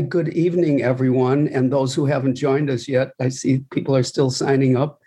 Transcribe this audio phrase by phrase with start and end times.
[0.00, 3.12] Good evening, everyone, and those who haven't joined us yet.
[3.20, 4.98] I see people are still signing up,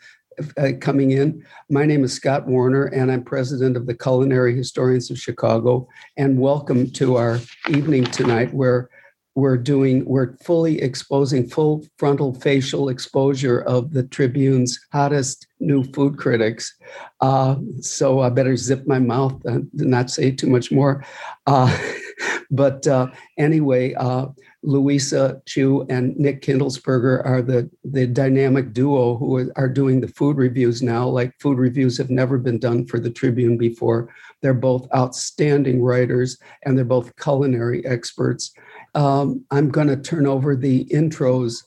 [0.58, 1.44] uh, coming in.
[1.72, 5.88] My name is Scott Warner, and I'm president of the Culinary Historians of Chicago.
[6.18, 8.92] And welcome to our evening tonight, where
[9.34, 16.18] we're doing we're fully exposing full frontal facial exposure of the tribune's hottest new food
[16.18, 16.74] critics
[17.20, 21.04] uh, so i better zip my mouth and not say too much more
[21.48, 21.78] uh,
[22.52, 23.08] but uh,
[23.38, 24.28] anyway uh,
[24.64, 30.38] louisa chu and nick Kindelsperger are the, the dynamic duo who are doing the food
[30.38, 34.10] reviews now like food reviews have never been done for the tribune before
[34.42, 38.54] they're both outstanding writers and they're both culinary experts
[38.96, 41.64] um, I'm going to turn over the intros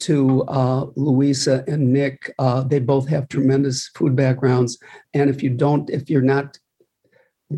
[0.00, 2.34] to uh, Louisa and Nick.
[2.38, 4.78] Uh, they both have tremendous food backgrounds,
[5.14, 6.58] and if you don't, if you're not,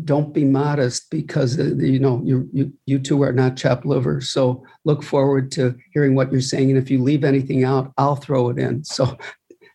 [0.03, 4.21] don't be modest because uh, you know you you you two are not chopped liver.
[4.21, 8.15] So look forward to hearing what you're saying, and if you leave anything out, I'll
[8.15, 8.83] throw it in.
[8.83, 9.17] So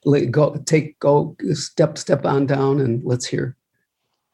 [0.31, 3.57] go take go step step on down and let's hear.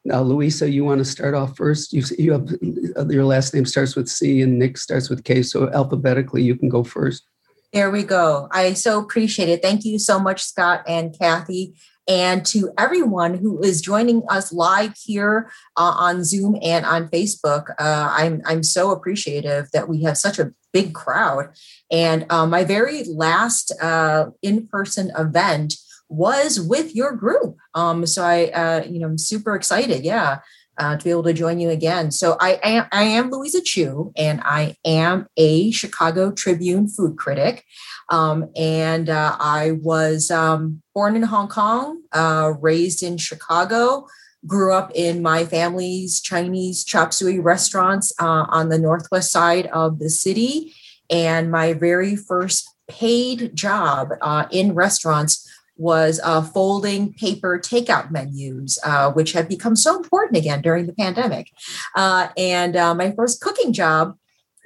[0.05, 1.93] Now, Louisa, you want to start off first?
[1.93, 5.71] You you have your last name starts with C and Nick starts with K, so
[5.73, 7.25] alphabetically you can go first.
[7.73, 8.49] There we go.
[8.51, 9.61] I so appreciate it.
[9.61, 11.75] Thank you so much, Scott and Kathy,
[12.09, 17.71] and to everyone who is joining us live here uh, on Zoom and on Facebook.
[17.79, 21.51] Uh, I'm I'm so appreciative that we have such a big crowd.
[21.91, 25.75] And uh, my very last uh, in-person event
[26.09, 27.57] was with your group.
[27.75, 30.05] Um, so I, uh, you know, I'm super excited.
[30.05, 30.41] Yeah.
[30.81, 32.13] Uh, to be able to join you again.
[32.13, 37.65] So I am, I am Louisa Chu, and I am a Chicago Tribune food critic.
[38.11, 44.09] Um, and uh, I was um, born in Hong Kong, uh, raised in Chicago,
[44.45, 50.01] grew up in my family's Chinese chop suey restaurants uh, on the northwest side of
[50.01, 50.75] the city.
[51.09, 58.77] And my very first paid job uh, in restaurants was uh, folding paper takeout menus,
[58.83, 61.47] uh, which have become so important again during the pandemic.
[61.95, 64.17] Uh, and uh, my first cooking job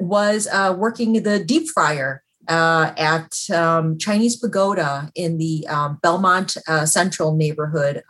[0.00, 6.56] was uh, working the deep fryer uh, at um, Chinese Pagoda in the um, Belmont
[6.84, 8.02] Central neighborhood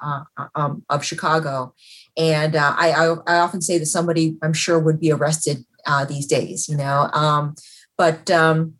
[0.54, 1.74] um, of Chicago.
[2.16, 5.64] And I, I, I, often say that somebody I'm sure would be arrested
[6.08, 7.08] these days, you know.
[7.12, 7.54] Um,
[7.96, 8.74] but um,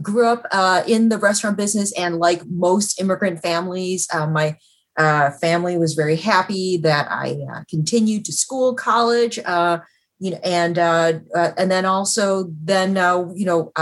[0.00, 4.56] grew up uh, in the restaurant business, and like most immigrant families, uh, my
[4.96, 9.78] uh, family was very happy that I uh, continued to school, college, uh,
[10.18, 12.90] you know, and uh, and then also then
[13.34, 13.72] you know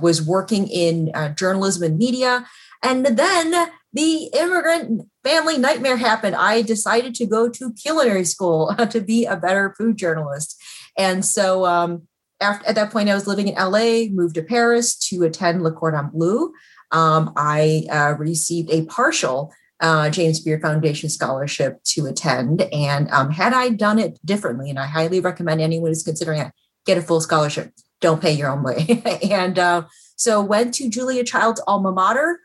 [0.00, 2.46] was working in journalism and media,
[2.82, 6.36] and then the immigrant family nightmare happened.
[6.36, 10.60] I decided to go to culinary school to be a better food journalist,
[10.96, 11.66] and so.
[11.66, 12.08] Um,
[12.40, 15.70] after, at that point, I was living in LA, moved to Paris to attend Le
[15.70, 16.52] Cordon Bleu.
[16.90, 19.52] Um, I uh, received a partial
[19.82, 22.62] uh, James Beard Foundation scholarship to attend.
[22.72, 26.52] And um, had I done it differently, and I highly recommend anyone who's considering it,
[26.86, 27.72] get a full scholarship.
[28.02, 29.02] Don't pay your own way.
[29.30, 29.84] and uh,
[30.16, 32.40] so went to Julia Child's alma mater,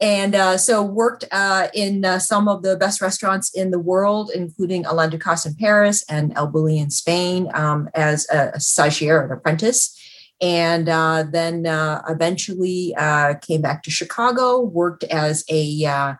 [0.00, 4.30] and uh, so worked uh, in uh, some of the best restaurants in the world,
[4.34, 9.24] including Alain Ducasse in Paris and El Bulli in Spain um, as a, a stagiaire,
[9.24, 9.96] an apprentice.
[10.40, 16.16] And uh, then uh, eventually uh, came back to Chicago, worked as a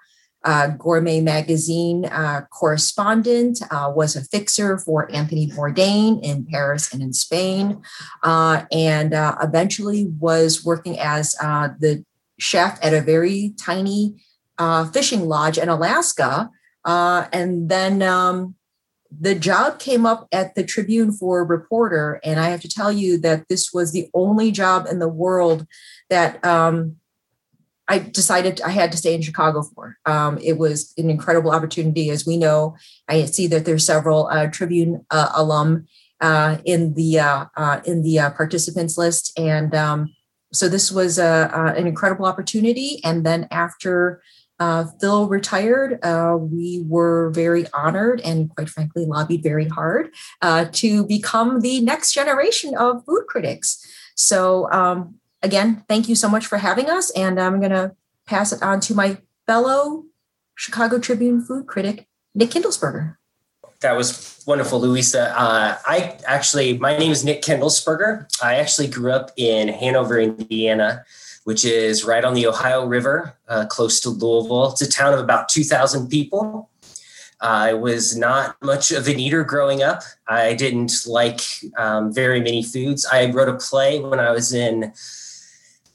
[0.78, 2.09] gourmet magazine
[2.50, 7.82] correspondent, was a fixer for Anthony Bourdain in Paris and in Spain,
[8.25, 9.12] and
[9.43, 12.04] eventually was working as the
[12.38, 14.15] chef at a very tiny
[14.59, 16.50] uh, fishing lodge in Alaska.
[16.84, 18.55] Uh, and then um,
[19.10, 22.20] the job came up at the Tribune for a reporter.
[22.25, 25.66] And I have to tell you that this was the only job in the world
[26.10, 26.97] that um,
[27.88, 29.97] I decided I had to stay in Chicago for.
[30.04, 32.10] Um, it was an incredible opportunity.
[32.10, 32.76] As we know,
[33.09, 35.87] I see that there's several uh, Tribune uh, alum
[36.21, 40.14] uh, in the uh, uh, in the uh, participants list, and um,
[40.52, 43.00] so this was a, an incredible opportunity.
[43.05, 44.23] And then after
[44.58, 46.00] Phil retired,
[46.50, 50.11] we were very honored and, quite frankly, lobbied very hard
[50.73, 53.87] to become the next generation of food critics.
[54.17, 57.11] So, um, again, thank you so much for having us.
[57.11, 57.94] And I'm going to
[58.26, 60.05] pass it on to my fellow
[60.55, 63.17] Chicago Tribune food critic, Nick Kindelsperger.
[63.81, 65.32] That was wonderful, Louisa.
[65.38, 68.26] Uh, I actually, my name is Nick Kindelsperger.
[68.43, 71.05] I actually grew up in Hanover, Indiana,
[71.44, 74.73] which is right on the Ohio River, uh, close to Louisville.
[74.73, 76.70] It's a town of about 2,000 people.
[77.41, 80.02] I was not much of an eater growing up.
[80.26, 81.41] I didn't like
[81.76, 83.06] um, very many foods.
[83.06, 84.93] I wrote a play when I was in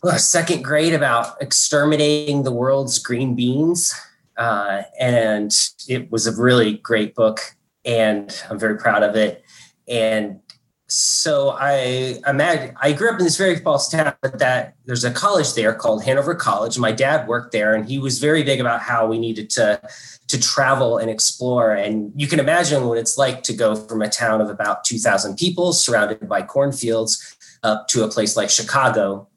[0.03, 3.93] well, second grade about exterminating the world's green beans.
[4.35, 5.55] Uh, and
[5.87, 7.39] it was a really great book,
[7.85, 9.43] and I'm very proud of it.
[9.87, 10.39] And
[10.87, 15.11] so I imagine I grew up in this very small town, but that there's a
[15.11, 16.77] college there called Hanover College.
[16.77, 19.81] My dad worked there, and he was very big about how we needed to
[20.27, 21.73] to travel and explore.
[21.73, 25.37] And you can imagine what it's like to go from a town of about 2,000
[25.37, 29.27] people surrounded by cornfields up to a place like Chicago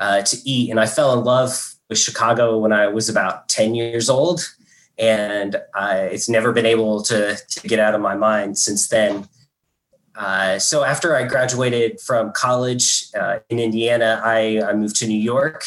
[0.00, 0.70] uh, to eat.
[0.70, 4.40] And I fell in love with Chicago when I was about 10 years old,
[4.98, 9.28] and I, it's never been able to to get out of my mind since then.
[10.14, 15.18] Uh, so after I graduated from college uh, in Indiana, I, I, moved to New
[15.18, 15.64] York,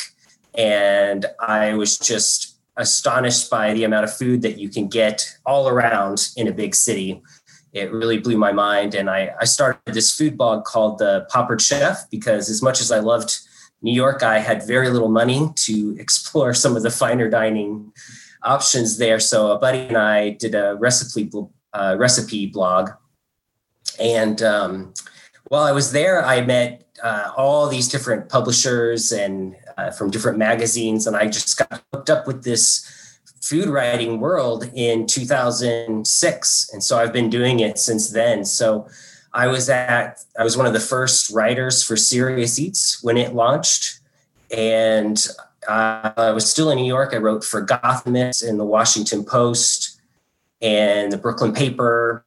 [0.53, 5.69] and I was just astonished by the amount of food that you can get all
[5.69, 7.23] around in a big city.
[7.71, 11.61] It really blew my mind, and I, I started this food blog called the Paupered
[11.61, 13.39] Chef because as much as I loved
[13.83, 17.93] New York, I had very little money to explore some of the finer dining
[18.41, 19.19] options there.
[19.19, 21.31] So a buddy and I did a recipe
[21.73, 22.91] uh, recipe blog
[23.99, 24.93] and um,
[25.45, 30.37] while I was there, I met uh, all these different publishers and uh, from different
[30.37, 36.83] magazines, and I just got hooked up with this food writing world in 2006, and
[36.83, 38.45] so I've been doing it since then.
[38.45, 38.87] So
[39.33, 43.33] I was at I was one of the first writers for Serious Eats when it
[43.33, 43.99] launched,
[44.55, 45.27] and
[45.67, 47.13] I was still in New York.
[47.13, 49.99] I wrote for Gothamist and the Washington Post
[50.61, 52.25] and the Brooklyn Paper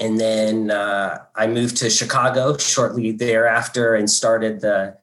[0.00, 4.96] and then uh, I moved to Chicago shortly thereafter and started the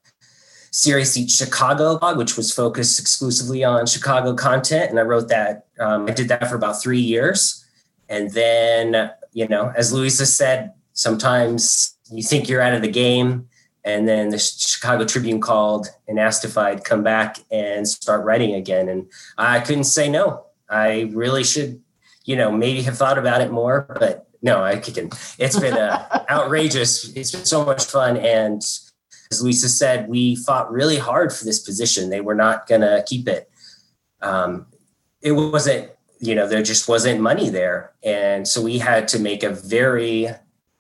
[0.71, 4.89] Serious Eats Chicago blog, which was focused exclusively on Chicago content.
[4.89, 7.65] And I wrote that, um, I did that for about three years.
[8.07, 13.47] And then, you know, as Louisa said, sometimes you think you're out of the game.
[13.83, 18.55] And then the Chicago Tribune called and asked if I'd come back and start writing
[18.55, 18.89] again.
[18.89, 20.45] And I couldn't say no.
[20.67, 21.83] I really should,
[22.23, 25.11] you know, maybe have thought about it more, but no, I can.
[25.37, 27.15] It's been uh, outrageous.
[27.15, 28.17] It's been so much fun.
[28.17, 28.63] And
[29.31, 32.09] as Lisa said, we fought really hard for this position.
[32.09, 33.49] They were not going to keep it.
[34.21, 34.65] Um,
[35.21, 37.93] it wasn't, you know, there just wasn't money there.
[38.03, 40.29] And so we had to make a very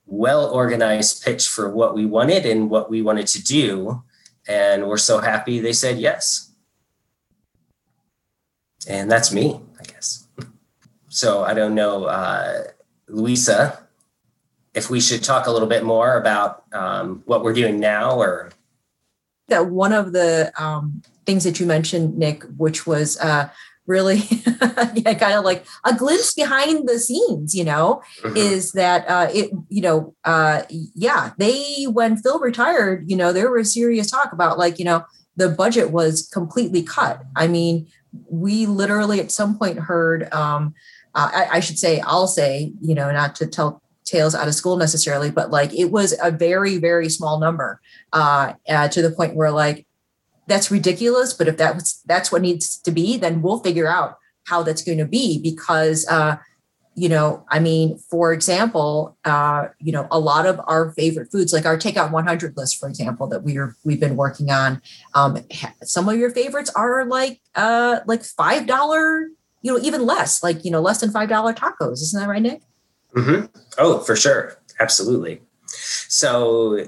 [0.05, 4.03] well organized pitch for what we wanted and what we wanted to do.
[4.47, 6.51] And we're so happy they said yes.
[8.87, 10.27] And that's me, I guess.
[11.07, 12.03] So I don't know.
[12.03, 12.63] Uh,
[13.07, 13.79] Louisa,
[14.73, 18.51] if we should talk a little bit more about um, what we're doing now or
[19.47, 23.49] that one of the um, things that you mentioned nick which was uh,
[23.87, 24.17] really
[24.95, 28.35] yeah, kind of like a glimpse behind the scenes you know mm-hmm.
[28.35, 33.51] is that uh, it you know uh, yeah they when phil retired you know there
[33.51, 35.03] was serious talk about like you know
[35.37, 37.87] the budget was completely cut i mean
[38.29, 40.73] we literally at some point heard um,
[41.15, 44.53] uh, I, I should say, I'll say, you know, not to tell tales out of
[44.53, 47.81] school necessarily, but like it was a very, very small number
[48.13, 49.87] uh, uh, to the point where like
[50.47, 51.33] that's ridiculous.
[51.33, 54.83] But if that was that's what needs to be, then we'll figure out how that's
[54.83, 56.37] going to be because uh,
[56.97, 61.51] you know, I mean, for example, uh, you know, a lot of our favorite foods,
[61.51, 64.81] like our takeout 100 list, for example, that we're we've been working on,
[65.13, 65.37] um,
[65.83, 69.27] some of your favorites are like uh, like five dollar
[69.65, 71.93] you know, even less, like, you know, less than $5 tacos.
[71.93, 72.61] Isn't that right, Nick?
[73.15, 73.47] Mm-hmm.
[73.79, 74.59] Oh, for sure.
[74.79, 75.41] Absolutely.
[75.65, 76.85] So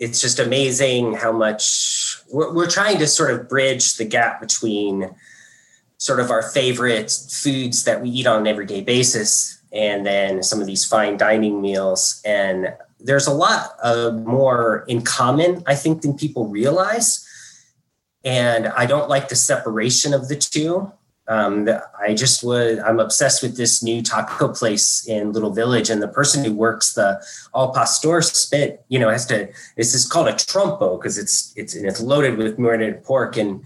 [0.00, 5.14] it's just amazing how much we're, we're trying to sort of bridge the gap between
[5.98, 10.60] sort of our favorite foods that we eat on an everyday basis and then some
[10.60, 12.20] of these fine dining meals.
[12.24, 17.26] And there's a lot of more in common, I think, than people realize.
[18.24, 20.92] And I don't like the separation of the two.
[21.30, 25.88] Um, I just was, I'm obsessed with this new taco place in Little Village.
[25.88, 30.06] And the person who works the al pastor spit, you know, has to, this is
[30.06, 33.36] called a trompo because it's, it's, and it's loaded with marinated pork.
[33.36, 33.62] And,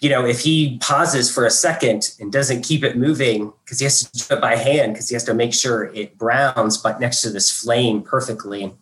[0.00, 3.84] you know, if he pauses for a second and doesn't keep it moving because he
[3.84, 6.98] has to do it by hand because he has to make sure it browns but
[6.98, 8.72] next to this flame perfectly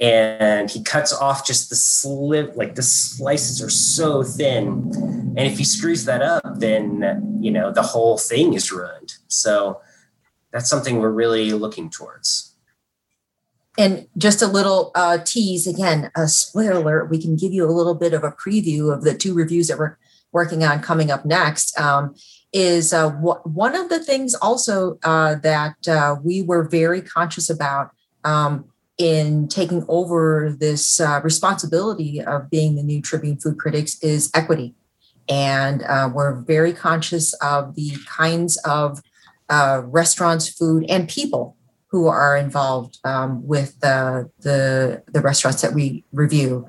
[0.00, 4.90] and he cuts off just the slip like the slices are so thin.
[5.36, 9.14] And if he screws that up then you know the whole thing is ruined.
[9.28, 9.80] So
[10.52, 12.56] that's something we're really looking towards.
[13.76, 17.70] And just a little uh, tease again a spoiler alert we can give you a
[17.70, 19.96] little bit of a preview of the two reviews that we're
[20.32, 22.14] working on coming up next um,
[22.52, 27.90] is uh, one of the things also uh, that uh, we were very conscious about
[28.24, 28.64] um,
[28.98, 34.74] in taking over this uh, responsibility of being the new Tribune Food Critics is equity.
[35.28, 39.00] And uh, we're very conscious of the kinds of
[39.48, 41.56] uh, restaurants, food, and people
[41.88, 46.66] who are involved um, with the, the, the restaurants that we review.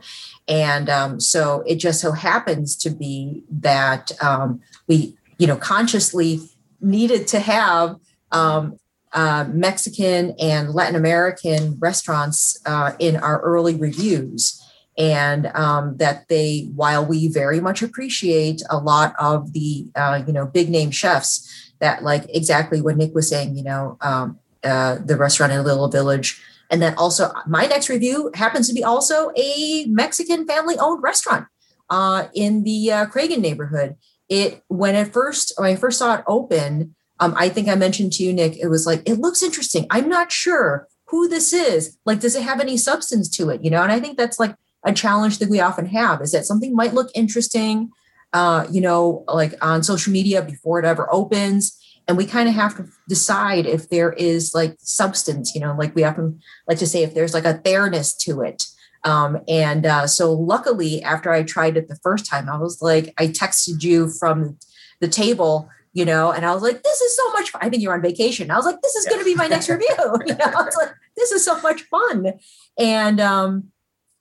[0.47, 6.41] And um, so it just so happens to be that um, we, you know, consciously
[6.79, 7.95] needed to have
[8.31, 8.77] um,
[9.15, 14.61] uh, Mexican and Latin American restaurants uh, in our early reviews.
[14.97, 20.31] And um, that they, while we very much appreciate a lot of the, uh, you
[20.31, 24.97] know, big name chefs, that like exactly what Nick was saying, you know, um, uh,
[25.03, 26.41] the restaurant in little village.
[26.69, 31.45] And then also, my next review happens to be also a Mexican family owned restaurant
[31.89, 33.95] uh, in the uh, Cragin neighborhood.
[34.29, 38.13] It when it first when I first saw it open, um, I think I mentioned
[38.13, 39.87] to you, Nick, it was like, it looks interesting.
[39.89, 41.97] I'm not sure who this is.
[42.05, 43.63] Like, does it have any substance to it?
[43.63, 44.55] You know, and I think that's like
[44.85, 47.91] a challenge that we often have is that something might look interesting,
[48.33, 51.81] uh, you know, like on social media before it ever opens.
[52.07, 55.95] And we kind of have to decide if there is like substance, you know, like
[55.95, 58.67] we often like to say if there's like a fairness to it.
[59.03, 63.13] Um, and uh, so luckily, after I tried it the first time, I was like,
[63.17, 64.57] I texted you from
[64.99, 67.61] the table you know, and I was like, this is so much fun.
[67.63, 68.51] I think you're on vacation.
[68.51, 69.11] I was like, this is yeah.
[69.11, 69.87] going to be my next review.
[70.25, 72.33] You know, I was like, this is so much fun.
[72.77, 73.71] And, um,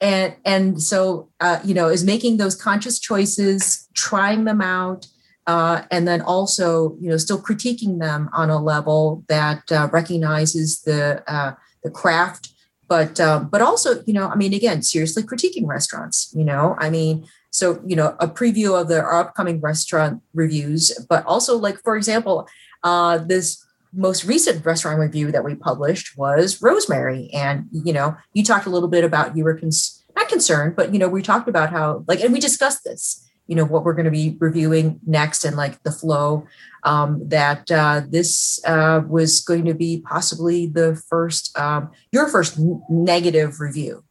[0.00, 5.08] and, and so, uh, you know, is making those conscious choices, trying them out,
[5.48, 10.82] uh, and then also, you know, still critiquing them on a level that uh, recognizes
[10.82, 12.50] the, uh, the craft,
[12.88, 16.88] but, um, but also, you know, I mean, again, seriously critiquing restaurants, you know, I
[16.90, 21.80] mean, so, you know, a preview of the our upcoming restaurant reviews, but also like,
[21.84, 22.48] for example,
[22.82, 27.30] uh, this most recent restaurant review that we published was Rosemary.
[27.32, 30.92] And, you know, you talked a little bit about you were cons- not concerned, but,
[30.92, 33.94] you know, we talked about how, like, and we discussed this, you know, what we're
[33.94, 36.44] going to be reviewing next and like the flow,
[36.82, 42.58] um, that uh, this uh, was going to be possibly the first, um, your first
[42.88, 44.02] negative review.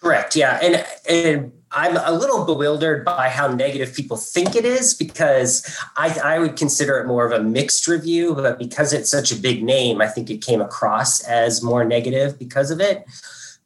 [0.00, 0.36] Correct.
[0.36, 0.60] Yeah.
[0.62, 6.18] And, and I'm a little bewildered by how negative people think it is because I,
[6.24, 9.62] I, would consider it more of a mixed review, but because it's such a big
[9.62, 13.04] name, I think it came across as more negative because of it.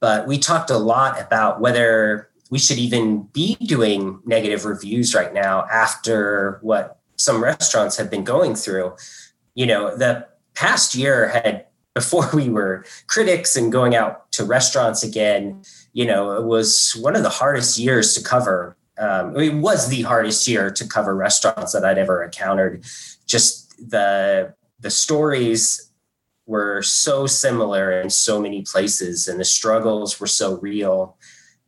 [0.00, 5.32] But we talked a lot about whether we should even be doing negative reviews right
[5.32, 8.94] now after what some restaurants have been going through.
[9.54, 15.02] You know, the past year had, before we were critics and going out to restaurants
[15.02, 18.76] again, you know, it was one of the hardest years to cover.
[18.98, 22.84] Um, it was the hardest year to cover restaurants that I'd ever encountered.
[23.26, 25.92] Just the the stories
[26.46, 31.16] were so similar in so many places, and the struggles were so real.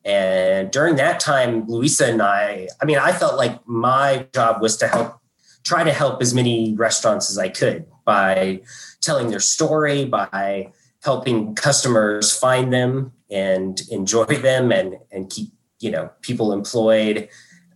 [0.04, 4.76] And during that time, Louisa and I, I mean, I felt like my job was
[4.78, 5.18] to help,
[5.62, 8.60] try to help as many restaurants as I could by
[9.00, 10.72] telling their story, by
[11.04, 17.28] helping customers find them and enjoy them and and keep you know people employed.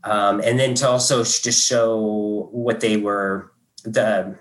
[0.05, 3.53] Um, and then to also just show what they were
[3.85, 4.39] the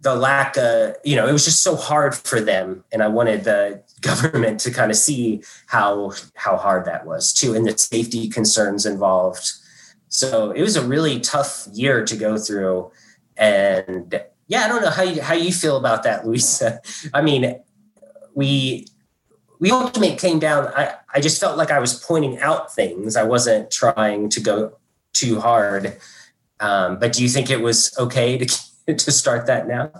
[0.00, 2.84] the lack of you know it was just so hard for them.
[2.92, 7.54] And i wanted the government to kind of see how how hard that was too
[7.54, 9.50] and the safety concerns involved.
[10.08, 12.90] So it was a really tough year to go through.
[13.36, 16.80] And yeah i don't know how you how you feel about that louisa
[17.14, 17.60] i mean
[18.34, 18.86] we
[19.60, 20.68] we ultimately came down.
[20.68, 23.16] I, I just felt like I was pointing out things.
[23.16, 24.76] I wasn't trying to go
[25.12, 25.96] too hard.
[26.60, 28.46] Um, but do you think it was okay to
[28.94, 29.90] to start that now?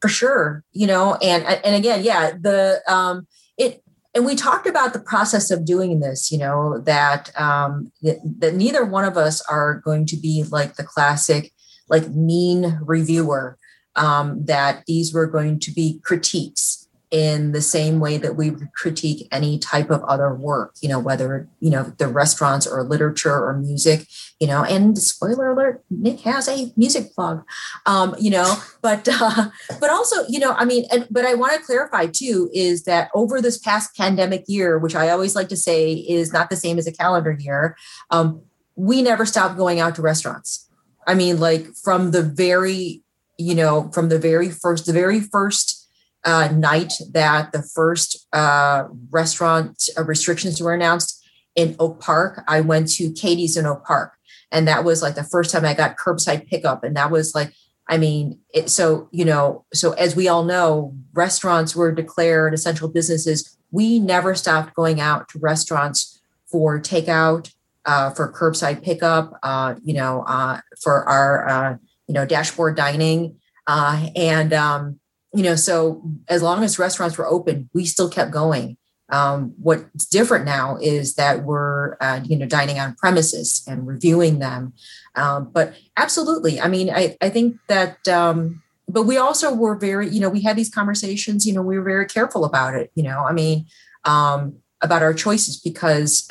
[0.00, 3.82] For sure, you know, and and again, yeah, the um, it
[4.14, 6.30] and we talked about the process of doing this.
[6.30, 10.76] You know that um, that, that neither one of us are going to be like
[10.76, 11.52] the classic
[11.88, 13.58] like mean reviewer.
[13.98, 18.72] Um, that these were going to be critiques in the same way that we would
[18.72, 23.32] critique any type of other work you know whether you know the restaurants or literature
[23.32, 24.08] or music
[24.40, 27.42] you know and spoiler alert nick has a music blog
[27.86, 29.48] um you know but uh
[29.80, 33.08] but also you know i mean and but i want to clarify too is that
[33.14, 36.76] over this past pandemic year which i always like to say is not the same
[36.76, 37.76] as a calendar year
[38.10, 38.42] um
[38.74, 40.65] we never stopped going out to restaurants
[41.06, 43.02] i mean like from the very
[43.38, 45.84] you know from the very first the very first
[46.24, 52.60] uh, night that the first uh, restaurant uh, restrictions were announced in Oak Park, I
[52.60, 54.12] went to Katie's in Oak Park.
[54.52, 57.52] and that was like the first time I got curbside pickup, and that was like
[57.88, 62.88] I mean, it, so you know, so as we all know, restaurants were declared essential
[62.88, 63.56] businesses.
[63.70, 67.52] We never stopped going out to restaurants for takeout,
[67.86, 71.76] uh, for curbside pickup, uh, you know, uh, for our uh,
[72.06, 75.00] you know dashboard dining, uh, and um,
[75.32, 78.76] you know, so as long as restaurants were open, we still kept going.
[79.08, 84.40] Um, what's different now is that we're uh, you know dining on premises and reviewing
[84.40, 84.74] them
[85.16, 90.08] um, but absolutely, I mean, I, I think that, um, but we also were very,
[90.08, 93.02] you know, we had these conversations, you know, we were very careful about it, you
[93.02, 93.66] know, I mean,
[94.04, 96.28] um, about our choices because,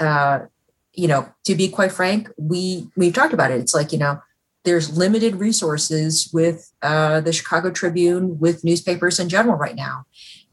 [0.97, 3.59] you know, to be quite frank, we, we've talked about it.
[3.59, 4.19] It's like, you know,
[4.65, 10.05] there's limited resources with uh, the Chicago Tribune, with newspapers in general right now,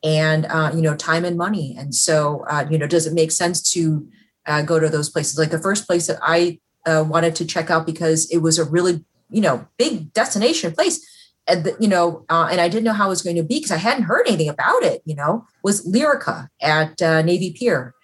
[0.05, 1.75] and uh, you know time and money.
[1.77, 4.07] And so uh, you know, does it make sense to
[4.47, 5.39] uh, go to those places?
[5.39, 8.65] Like the first place that I uh, wanted to check out because it was a
[8.65, 11.05] really you know big destination place
[11.47, 13.55] and the, you know uh, and i didn't know how it was going to be
[13.55, 17.95] because i hadn't heard anything about it you know was Lirica at navy pier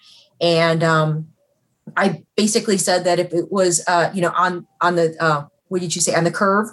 [0.40, 1.26] and um,
[1.97, 5.80] i basically said that if it was uh, you know on on the uh, what
[5.80, 6.68] did you say on the curve?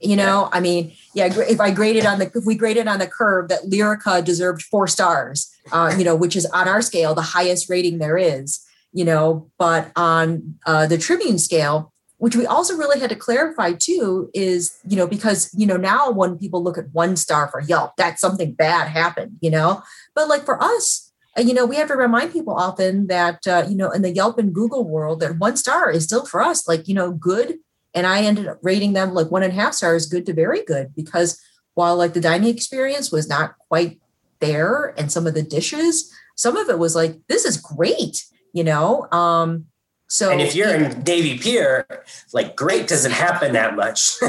[0.00, 3.08] You know i mean yeah if i graded on the if we graded on the
[3.08, 7.22] curve that Lirica deserved four stars uh, you know which is on our scale the
[7.22, 12.74] highest rating there is you know, but on uh, the Tribune scale, which we also
[12.76, 16.78] really had to clarify too, is, you know, because, you know, now when people look
[16.78, 19.82] at one star for Yelp, that's something bad happened, you know,
[20.14, 21.07] but like for us,
[21.38, 24.10] uh, you know, we have to remind people often that, uh, you know, in the
[24.10, 27.58] Yelp and Google world, that one star is still for us, like, you know, good.
[27.94, 30.64] And I ended up rating them like one and a half stars, good to very
[30.64, 31.40] good, because
[31.74, 34.00] while like the dining experience was not quite
[34.40, 38.64] there and some of the dishes, some of it was like, this is great you
[38.64, 39.10] know?
[39.12, 39.66] Um
[40.08, 41.86] so and if you're in Navy pier
[42.32, 44.16] like great doesn't happen that much.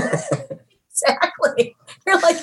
[1.01, 1.77] Exactly.
[2.05, 2.35] You're like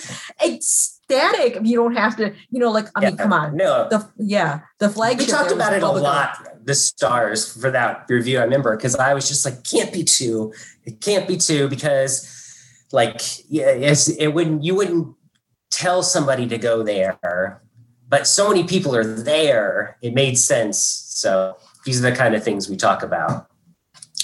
[1.09, 3.57] ecstatic you don't have to you know like i yeah, mean come on.
[3.57, 3.89] no.
[3.89, 8.39] The yeah the flag we talked about it a lot the stars for that review
[8.39, 10.53] i remember because i was just like can't be two.
[10.85, 12.33] It can't be two because
[12.93, 15.15] like yeah it wouldn't you wouldn't
[15.71, 17.61] tell somebody to go there
[18.09, 19.99] but so many people are there.
[20.03, 20.79] It made sense.
[20.79, 23.49] So these are the kind of things we talk about.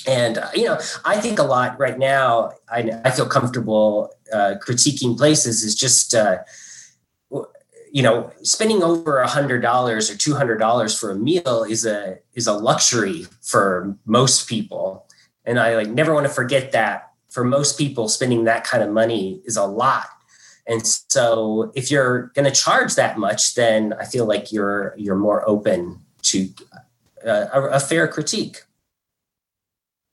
[0.07, 4.55] And, uh, you know, I think a lot right now, I, I feel comfortable uh,
[4.65, 6.39] critiquing places is just, uh,
[7.93, 11.85] you know, spending over a hundred dollars or two hundred dollars for a meal is
[11.85, 15.07] a is a luxury for most people,
[15.45, 17.11] and I like never want to forget that.
[17.29, 20.07] For most people, spending that kind of money is a lot,
[20.67, 25.17] and so if you're going to charge that much, then I feel like you're you're
[25.17, 26.49] more open to
[27.27, 28.63] uh, a, a fair critique.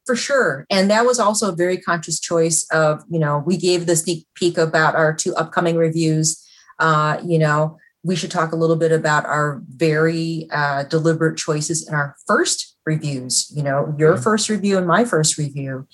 [0.06, 0.66] For sure.
[0.70, 4.28] And that was also a very conscious choice of you know we gave the sneak
[4.36, 6.46] peek about our two upcoming reviews
[6.80, 11.88] uh, you know we should talk a little bit about our very uh, deliberate choices
[11.88, 14.24] in our first reviews you know your mm-hmm.
[14.24, 15.88] first review and my first review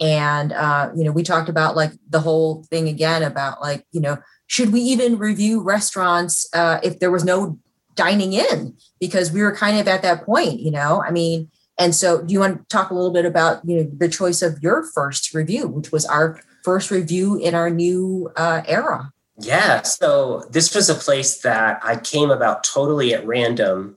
[0.00, 4.00] and uh, you know we talked about like the whole thing again about like you
[4.00, 7.58] know should we even review restaurants uh, if there was no
[7.94, 11.02] dining in because we were kind of at that point, you know.
[11.02, 13.90] I mean, and so do you want to talk a little bit about you know
[13.96, 18.62] the choice of your first review, which was our first review in our new uh,
[18.66, 19.11] era?
[19.38, 23.96] Yeah, so this was a place that I came about totally at random.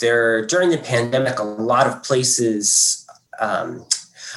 [0.00, 3.06] There during the pandemic, a lot of places.
[3.40, 3.86] Um,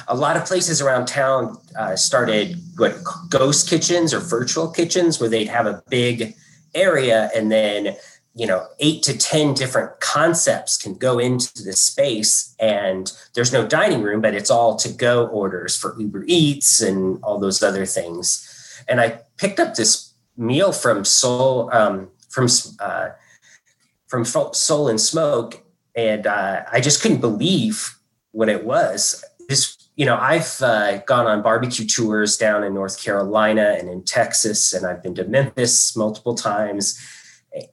[0.08, 2.96] a lot of places around town uh, started what
[3.28, 6.34] ghost kitchens or virtual kitchens where they'd have a big
[6.74, 7.94] area and then
[8.34, 13.66] you know eight to ten different concepts can go into the space and there's no
[13.66, 17.86] dining room but it's all to go orders for uber eats and all those other
[17.86, 20.03] things and i picked up this
[20.36, 22.48] meal from soul um, from
[22.80, 23.10] uh,
[24.06, 25.62] from soul and smoke
[25.94, 27.98] and uh, i just couldn't believe
[28.32, 33.02] what it was this you know i've uh, gone on barbecue tours down in north
[33.02, 36.98] carolina and in texas and i've been to memphis multiple times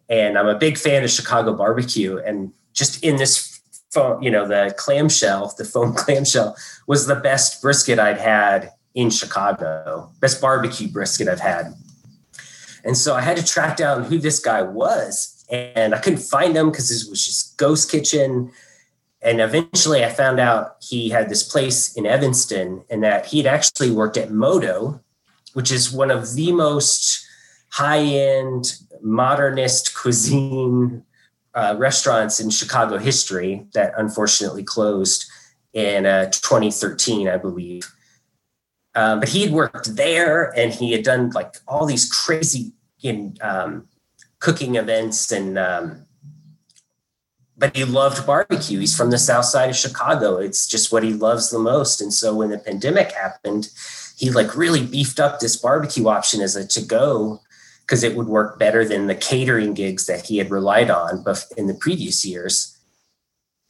[0.10, 2.18] and I'm a big fan of Chicago barbecue.
[2.18, 6.56] And just in this foam, you know, the clamshell, the foam clamshell
[6.88, 11.74] was the best brisket I'd had in Chicago, best barbecue brisket I've had.
[12.84, 15.46] And so I had to track down who this guy was.
[15.50, 18.52] And I couldn't find him because it was just ghost kitchen.
[19.22, 23.48] And eventually I found out he had this place in Evanston and that he had
[23.48, 25.02] actually worked at Moto,
[25.54, 27.26] which is one of the most
[27.72, 31.04] high end modernist cuisine
[31.54, 35.26] uh, restaurants in Chicago history that unfortunately closed.
[35.74, 37.94] in uh, 2013, I believe.
[38.94, 42.74] Um, but he had worked there and he had done like all these crazy
[43.42, 43.88] um,
[44.40, 46.06] cooking events and um,
[47.62, 48.80] but he loved barbecue.
[48.80, 50.38] He's from the south side of Chicago.
[50.38, 52.02] It's just what he loves the most.
[52.02, 53.70] And so when the pandemic happened,
[54.18, 57.40] he like really beefed up this barbecue option as a to go
[57.82, 61.24] because it would work better than the catering gigs that he had relied on
[61.56, 62.80] in the previous years.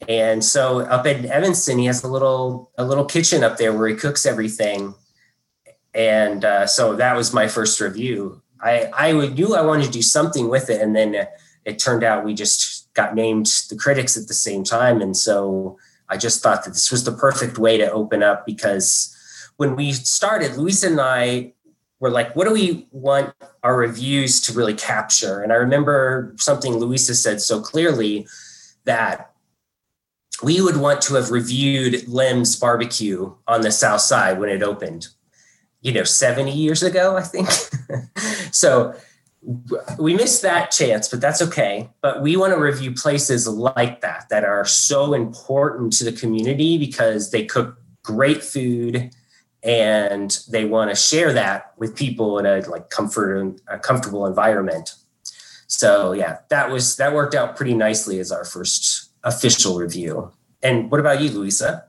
[0.07, 3.89] And so up in Evanston, he has a little a little kitchen up there where
[3.89, 4.95] he cooks everything.
[5.93, 8.41] And uh, so that was my first review.
[8.61, 11.27] I I knew I wanted to do something with it, and then
[11.65, 15.77] it turned out we just got named the critics at the same time, and so
[16.09, 19.15] I just thought that this was the perfect way to open up because
[19.55, 21.53] when we started, Luis and I
[22.01, 25.41] were like, what do we want our reviews to really capture?
[25.41, 28.27] And I remember something Luisa said so clearly
[28.85, 29.31] that
[30.43, 35.07] we would want to have reviewed Lem's barbecue on the South Side when it opened,
[35.81, 37.49] you know, 70 years ago, I think.
[38.51, 38.93] so
[39.97, 41.89] we missed that chance, but that's okay.
[42.01, 46.77] But we want to review places like that that are so important to the community
[46.77, 49.11] because they cook great food
[49.63, 54.25] and they want to share that with people in a like comfort and a comfortable
[54.25, 54.95] environment.
[55.67, 60.31] So yeah, that was that worked out pretty nicely as our first official review.
[60.63, 61.85] And what about you, Louisa?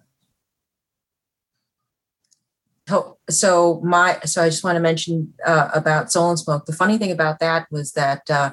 [3.33, 6.67] So, my so I just want to mention uh, about Soul and Smoke.
[6.67, 8.53] The funny thing about that was that uh,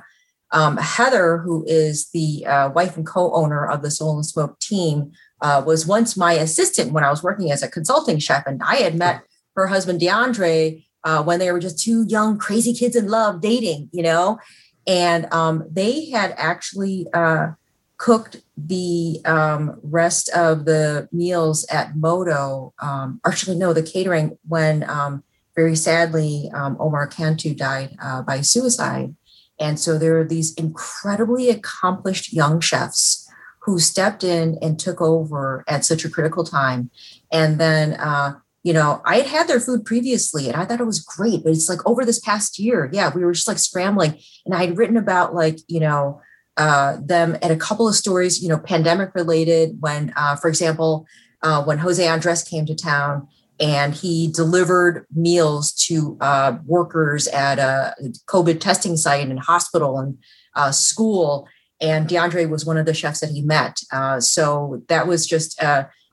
[0.52, 5.12] um, Heather, who is the uh, wife and co-owner of the Soul and Smoke team,
[5.42, 8.78] uh, was once my assistant when I was working as a consulting chef, and I
[8.78, 9.22] had met
[9.56, 13.90] her husband DeAndre uh, when they were just two young crazy kids in love dating,
[13.92, 14.40] you know,
[14.88, 17.52] and um, they had actually uh,
[18.00, 22.74] cooked the um, rest of the meals at Moto.
[22.82, 25.24] Um, actually, no, the catering when um,
[25.56, 29.16] very sadly um, Homaro Cantu died uh, by suicide.
[29.60, 33.30] And so there are these incredibly accomplished young chefs
[33.64, 36.90] who stepped in and took over at such a critical time.
[37.34, 40.86] And then, uh, you know, I had had their food previously and I thought it
[40.86, 44.18] was great, but it's like over this past year, yeah, we were just like scrambling.
[44.46, 46.22] And I had written about like, you know,
[46.60, 49.78] uh, them at a couple of stories, you know, pandemic related.
[49.80, 51.08] When, uh, for example,
[51.42, 53.28] uh, when Jose Andres came to town
[53.62, 57.96] and he delivered meals to uh, workers at a
[58.28, 60.18] COVID testing site and hospital and
[60.56, 61.48] uh, school,
[61.82, 63.80] and DeAndre was one of the chefs that he met.
[63.92, 65.62] Uh, so that was just,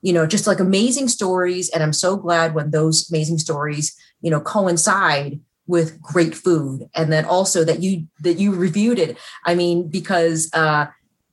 [0.01, 4.31] you know, just like amazing stories, and I'm so glad when those amazing stories, you
[4.31, 6.89] know, coincide with great food.
[6.95, 9.19] And then also that you that you reviewed it.
[9.45, 10.87] I mean because uh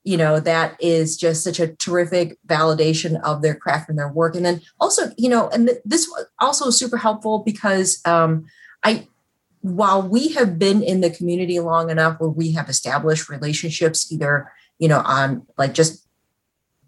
[0.04, 4.36] you know that is just such a terrific validation of their craft and their work.
[4.36, 8.46] And then also you know and th- this was also super helpful because um
[8.84, 9.08] i
[9.64, 14.52] while we have been in the community long enough where we have established relationships either
[14.78, 16.06] you know on like just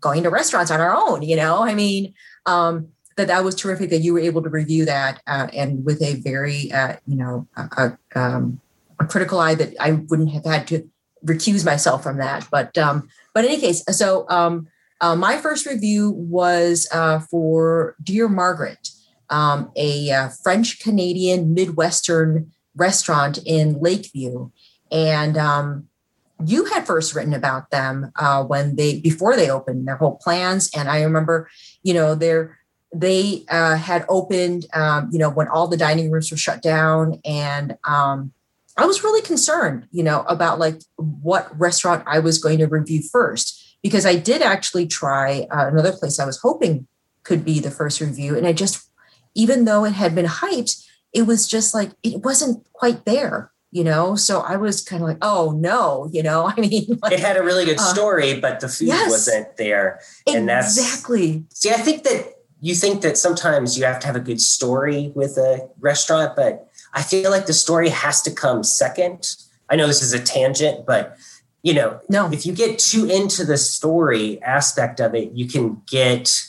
[0.01, 2.13] going to restaurants on our own you know i mean
[2.45, 6.01] um that that was terrific that you were able to review that uh, and with
[6.01, 8.60] a very uh, you know a, um,
[8.99, 10.89] a, critical eye that I wouldn't have had to
[11.25, 12.47] recuse myself from that.
[12.51, 14.67] But um, but in any case, so um,
[15.01, 18.89] uh, my first review was uh, for Dear Margaret,
[19.30, 24.49] um, a uh, French Canadian Midwestern restaurant in Lakeview,
[24.91, 25.88] and um,
[26.45, 30.69] you had first written about them uh, when they before they opened their whole plans
[30.75, 31.49] and i remember
[31.82, 32.60] you know they're
[32.95, 37.19] they uh, had opened, um, you know, when all the dining rooms were shut down.
[37.25, 38.31] And um,
[38.77, 43.01] I was really concerned, you know, about like what restaurant I was going to review
[43.01, 46.88] first, because I did actually try uh, another place I was hoping
[47.23, 48.38] could be the first review.
[48.38, 48.89] And I just,
[49.34, 53.84] even though it had been hyped, it was just like, it wasn't quite there you
[53.84, 57.19] know so i was kind of like oh no you know i mean like, it
[57.19, 60.77] had a really good uh, story uh, but the food yes, wasn't there and that's
[60.77, 64.41] exactly see i think that you think that sometimes you have to have a good
[64.41, 69.35] story with a restaurant, but I feel like the story has to come second.
[69.69, 71.17] I know this is a tangent, but
[71.63, 72.31] you know, no.
[72.31, 76.45] if you get too into the story aspect of it, you can get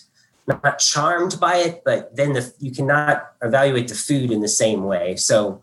[0.47, 4.85] not charmed by it, but then the, you cannot evaluate the food in the same
[4.85, 5.17] way.
[5.17, 5.63] So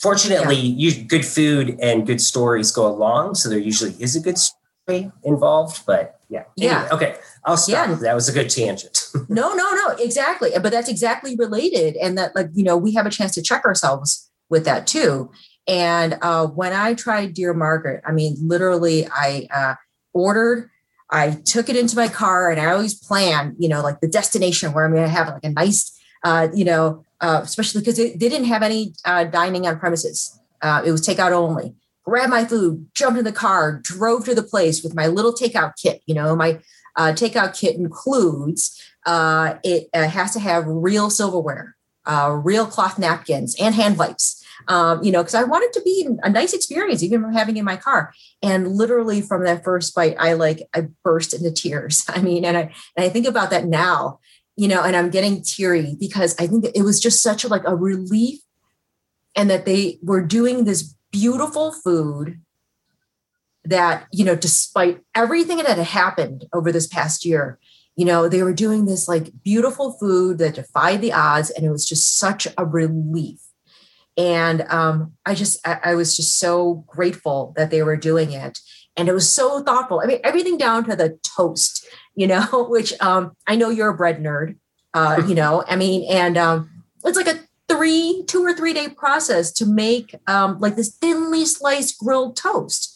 [0.00, 0.90] fortunately, yeah.
[0.90, 3.36] you, good food and good stories go along.
[3.36, 6.44] So there usually is a good story involved, but yeah.
[6.58, 6.88] Anyway, yeah.
[6.92, 7.16] Okay.
[7.44, 7.88] I'll stop.
[7.88, 7.94] Yeah.
[7.96, 9.01] That was a good tangent.
[9.28, 10.50] no, no, no, exactly.
[10.54, 11.96] But that's exactly related.
[11.96, 15.30] And that, like, you know, we have a chance to check ourselves with that too.
[15.66, 19.74] And uh, when I tried Dear Margaret, I mean, literally, I uh,
[20.12, 20.70] ordered,
[21.10, 24.72] I took it into my car and I always plan, you know, like the destination
[24.72, 28.14] where I'm going to have like a nice, uh, you know, uh, especially because they,
[28.14, 30.38] didn't have any uh, dining on premises.
[30.60, 31.74] Uh, it was takeout only.
[32.04, 35.74] Grabbed my food, jumped in the car, drove to the place with my little takeout
[35.80, 36.02] kit.
[36.06, 36.60] You know, my
[36.96, 42.98] uh, takeout kit includes uh, it uh, has to have real silverware, uh, real cloth
[42.98, 44.38] napkins, and hand wipes.
[44.68, 47.56] Um, you know, because I want it to be a nice experience, even from having
[47.56, 48.14] in my car.
[48.42, 52.04] And literally from that first bite, I like I burst into tears.
[52.08, 52.60] I mean, and I
[52.96, 54.20] and I think about that now,
[54.56, 57.66] you know, and I'm getting teary because I think it was just such a like
[57.66, 58.38] a relief,
[59.34, 62.40] and that they were doing this beautiful food
[63.64, 67.58] that you know despite everything that had happened over this past year
[67.96, 71.70] you know they were doing this like beautiful food that defied the odds and it
[71.70, 73.40] was just such a relief.
[74.16, 78.58] And um, i just I, I was just so grateful that they were doing it.
[78.94, 80.00] And it was so thoughtful.
[80.02, 83.96] I mean everything down to the toast you know which um, i know you're a
[83.96, 84.56] bread nerd
[84.94, 86.70] uh, you know i mean and um,
[87.04, 91.44] it's like a three two or three day process to make um, like this thinly
[91.44, 92.91] sliced grilled toast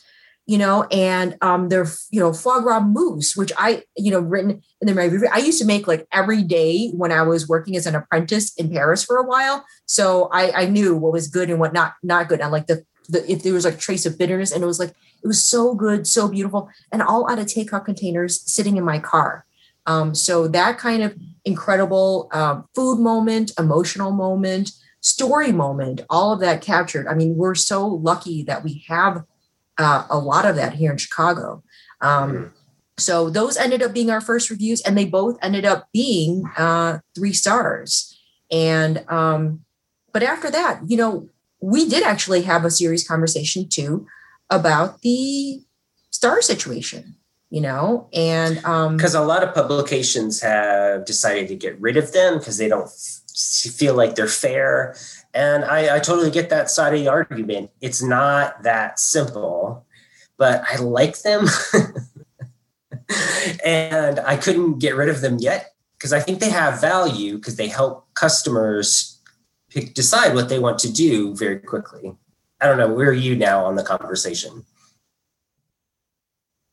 [0.46, 4.62] you know, and um, their, you know, foie gras mousse, which I, you know, written
[4.80, 5.28] in the review.
[5.32, 8.70] I used to make like every day when I was working as an apprentice in
[8.70, 9.64] Paris for a while.
[9.86, 12.40] So I, I knew what was good and what not not good.
[12.40, 14.90] And like the, the if there was like trace of bitterness, and it was like
[14.90, 19.00] it was so good, so beautiful, and all out of takeout containers sitting in my
[19.00, 19.44] car.
[19.86, 26.40] Um, so that kind of incredible um, food moment, emotional moment, story moment, all of
[26.40, 27.06] that captured.
[27.06, 29.24] I mean, we're so lucky that we have
[29.78, 31.62] uh, a lot of that here in Chicago.
[32.00, 32.46] Um, mm-hmm.
[32.98, 36.98] so those ended up being our first reviews, and they both ended up being uh,
[37.14, 38.18] three stars.
[38.50, 39.64] And um,
[40.12, 41.28] but after that, you know,
[41.60, 44.06] we did actually have a serious conversation too
[44.50, 45.62] about the
[46.10, 47.16] star situation.
[47.48, 52.12] You know, and because um, a lot of publications have decided to get rid of
[52.12, 54.96] them because they don't f- feel like they're fair
[55.36, 57.70] and I, I totally get that side of the argument.
[57.82, 59.84] It's not that simple,
[60.38, 61.46] but I like them.
[63.64, 67.56] and I couldn't get rid of them yet because I think they have value because
[67.56, 69.20] they help customers
[69.70, 72.14] pick, decide what they want to do very quickly.
[72.60, 72.92] I don't know.
[72.92, 74.64] Where are you now on the conversation?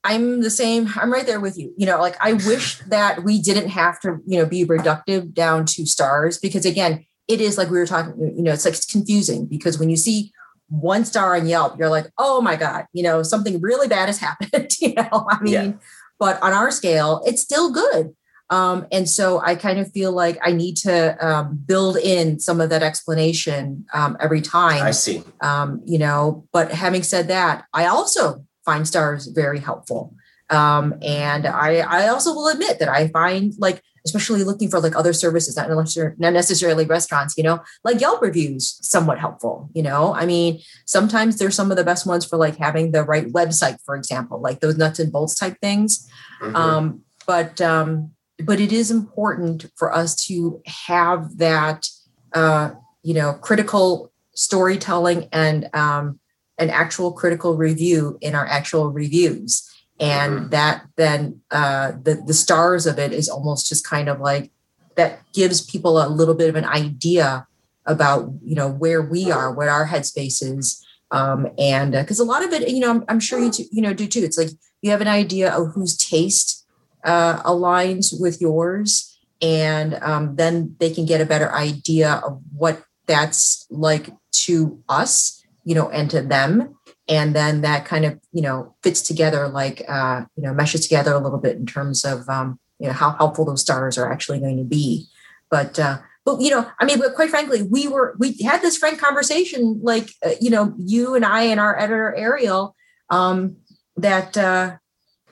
[0.06, 0.90] I'm the same.
[0.96, 1.74] I'm right there with you.
[1.78, 5.66] You know, like I wish that we didn't have to, you know, be reductive down
[5.66, 8.86] to stars because again, it is like we were talking, you know, it's like it's
[8.86, 10.32] confusing because when you see
[10.70, 14.20] one star on Yelp, you're like, oh my God, you know, something really bad has
[14.28, 14.72] happened.
[14.80, 15.72] you know, I mean, yeah.
[16.20, 18.16] but on our scale, it's still good.
[18.50, 22.62] Um, and so I kind of feel like I need to um, build in some
[22.62, 24.84] of that explanation um, every time.
[24.84, 25.24] I see.
[25.42, 30.14] Um, you know, but having said that, I also find stars very helpful.
[30.52, 34.96] Um, and I, I also will admit that I find like especially looking for like
[34.96, 39.82] other services, not necessarily, not necessarily restaurants, you know, like Yelp reviews, somewhat helpful, you
[39.82, 40.14] know.
[40.14, 43.78] I mean, sometimes they're some of the best ones for like having the right website,
[43.86, 46.08] for example, like those nuts and bolts type things.
[46.42, 46.56] Mm-hmm.
[46.56, 48.12] Um, but um,
[48.44, 51.88] but it is important for us to have that
[52.34, 52.72] uh,
[53.04, 56.20] you know, critical storytelling and um
[56.58, 59.70] an actual critical review in our actual reviews
[60.04, 60.50] and mm-hmm.
[60.50, 64.52] that then uh, the the stars of it is almost just kind of like
[64.96, 67.48] that gives people a little bit of an idea
[67.86, 72.26] about you know where we are, what our headspace is, um, and because uh, a
[72.26, 74.24] lot of it, you know, I'm, I'm sure you you know do too.
[74.24, 74.50] It's like
[74.82, 76.66] you have an idea of whose taste
[77.06, 82.84] uh, aligns with yours, and um, then they can get a better idea of what
[83.06, 86.76] that's like to us, you know, and to them
[87.08, 91.14] and then that kind of you know fits together like uh, you know meshes together
[91.14, 94.40] a little bit in terms of um, you know how helpful those stars are actually
[94.40, 95.08] going to be.
[95.50, 98.78] But uh, but you know i mean but quite frankly we were we had this
[98.78, 102.76] frank conversation like uh, you know you and i and our editor ariel
[103.10, 103.58] um,
[103.98, 104.78] that uh,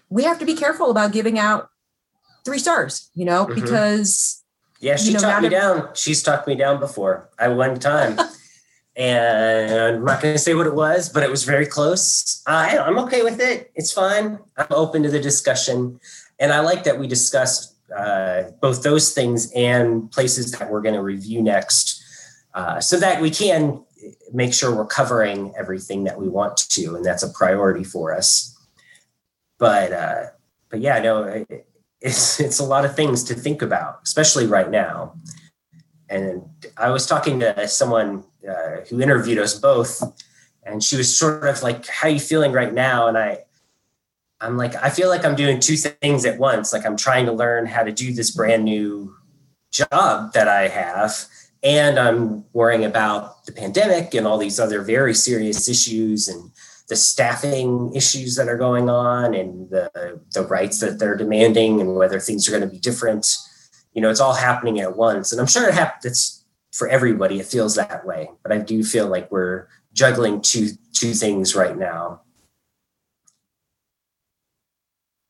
[0.10, 1.70] we have to be careful about giving out
[2.46, 3.60] three stars you know mm-hmm.
[3.60, 4.44] because
[4.80, 5.90] yeah she you know, talked me down.
[5.94, 8.18] She's talked me down before i one time
[8.96, 12.42] and I'm not going to say what it was, but it was very close.
[12.46, 13.72] I, I'm okay with it.
[13.76, 14.40] It's fine.
[14.58, 16.00] I'm open to the discussion,
[16.40, 20.96] and I like that we discussed uh, both those things and places that we're going
[20.96, 22.04] to review next,
[22.54, 23.84] uh, so that we can
[24.34, 28.58] make sure we're covering everything that we want to, and that's a priority for us.
[29.58, 30.24] But uh,
[30.70, 31.68] but yeah, no, it,
[32.02, 35.14] it's it's a lot of things to think about, especially right now.
[36.10, 36.44] And
[36.76, 40.02] I was talking to someone uh, who interviewed us both,
[40.64, 43.40] and she was sort of like, "How are you feeling right now?" And I,
[44.42, 46.74] I'm like, I feel like I'm doing two things at once.
[46.74, 49.16] Like I'm trying to learn how to do this brand new
[49.72, 51.26] job that I have.
[51.64, 56.52] And I'm worrying about the pandemic and all these other very serious issues and
[56.90, 61.96] the staffing issues that are going on and the, the rights that they're demanding and
[61.96, 63.38] whether things are going to be different.
[63.94, 65.32] You know, it's all happening at once.
[65.32, 66.41] And I'm sure it happens
[66.72, 67.40] for everybody.
[67.40, 68.30] It feels that way.
[68.44, 72.22] But I do feel like we're juggling two two things right now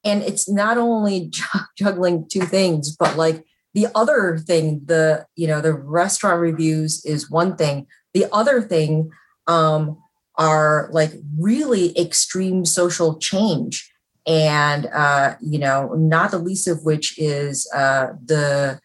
[0.04, 1.32] and it's not only
[1.78, 7.30] juggling two things but like the other thing the you know the restaurant reviews is
[7.30, 9.10] one thing the other thing
[9.48, 9.98] um
[10.36, 13.92] are like really extreme social change
[14.28, 18.80] and uh you know not the least of which is uh the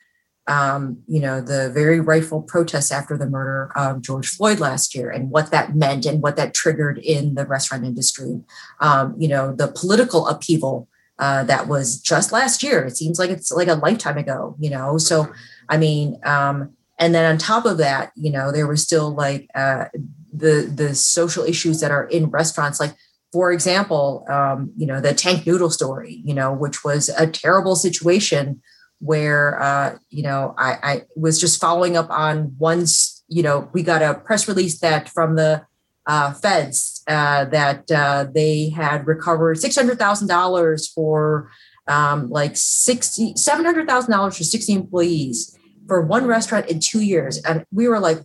[0.48, 5.10] um, you know, the very rightful protests after the murder of George Floyd last year
[5.10, 8.40] and what that meant and what that triggered in the restaurant industry.
[8.80, 12.84] Um, you know, the political upheaval uh, that was just last year.
[12.84, 14.98] It seems like it's like a lifetime ago, you know.
[14.98, 15.32] So,
[15.68, 19.48] I mean, um, and then on top of that, you know, there was still like
[19.54, 19.86] uh,
[20.32, 22.94] the the social issues that are in restaurants, like
[23.32, 27.76] for example, um, you know, the tank noodle story, you know, which was a terrible
[27.76, 28.62] situation
[29.00, 33.82] where uh, you know I, I was just following up on once you know we
[33.82, 35.66] got a press release that from the
[36.06, 41.50] uh, feds uh, that uh, they had recovered six hundred thousand dollars for
[41.88, 45.56] um, like sixty seven hundred thousand dollars for sixty employees
[45.86, 48.18] for one restaurant in two years, and we were like,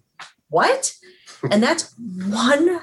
[0.50, 0.94] what?
[1.50, 2.82] And that's one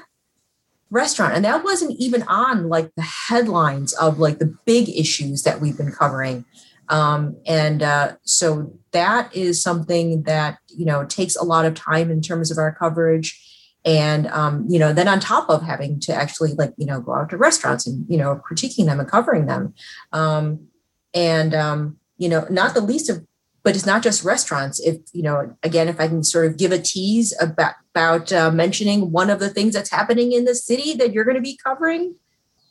[0.89, 5.61] restaurant, and that wasn't even on like the headlines of like the big issues that
[5.61, 6.45] we've been covering.
[6.89, 12.09] Um, and uh, so that is something that you know takes a lot of time
[12.11, 13.45] in terms of our coverage.
[13.85, 17.15] And um, you know then on top of having to actually like you know go
[17.15, 19.73] out to restaurants and you know critiquing them and covering them.
[20.11, 20.67] Um,
[21.13, 23.25] and um, you know not the least of
[23.61, 24.79] but it's not just restaurants.
[24.79, 28.51] If you know again if i can sort of give a tease about about uh,
[28.51, 31.59] mentioning one of the things that's happening in the city that you're going to be
[31.63, 32.15] covering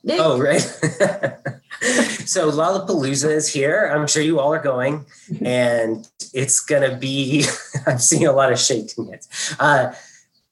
[0.09, 0.21] Nick?
[0.21, 0.61] Oh, right.
[2.25, 3.92] so Lollapalooza is here.
[3.94, 5.05] I'm sure you all are going,
[5.44, 7.44] and it's gonna be.
[7.87, 9.55] I'm seeing a lot of shaking heads.
[9.61, 9.92] Uh,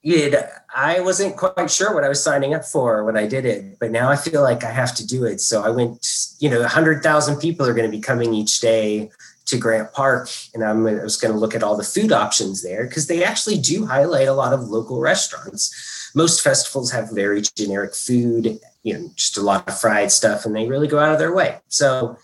[0.03, 0.35] it,
[0.75, 3.91] I wasn't quite sure what I was signing up for when I did it, but
[3.91, 5.41] now I feel like I have to do it.
[5.41, 6.07] So I went.
[6.39, 9.11] You know, hundred thousand people are going to be coming each day
[9.47, 12.63] to Grant Park, and I'm, I was going to look at all the food options
[12.63, 16.13] there because they actually do highlight a lot of local restaurants.
[16.15, 20.55] Most festivals have very generic food you know just a lot of fried stuff and
[20.55, 21.59] they really go out of their way.
[21.69, 22.17] So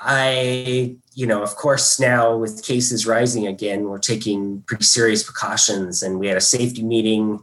[0.00, 6.04] i you know of course now with cases rising again we're taking pretty serious precautions
[6.04, 7.40] and we had a safety meeting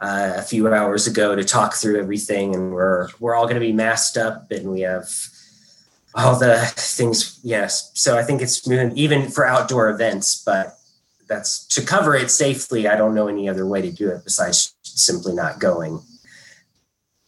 [0.00, 3.60] uh, a few hours ago to talk through everything and we're we're all going to
[3.60, 5.08] be masked up and we have
[6.16, 7.92] all the things yes.
[7.94, 10.76] So i think it's moving even for outdoor events but
[11.28, 14.74] that's to cover it safely i don't know any other way to do it besides
[14.82, 16.02] simply not going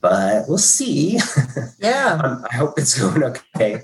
[0.04, 1.18] but we'll see.
[1.78, 2.20] Yeah.
[2.22, 3.80] um, I hope it's going okay.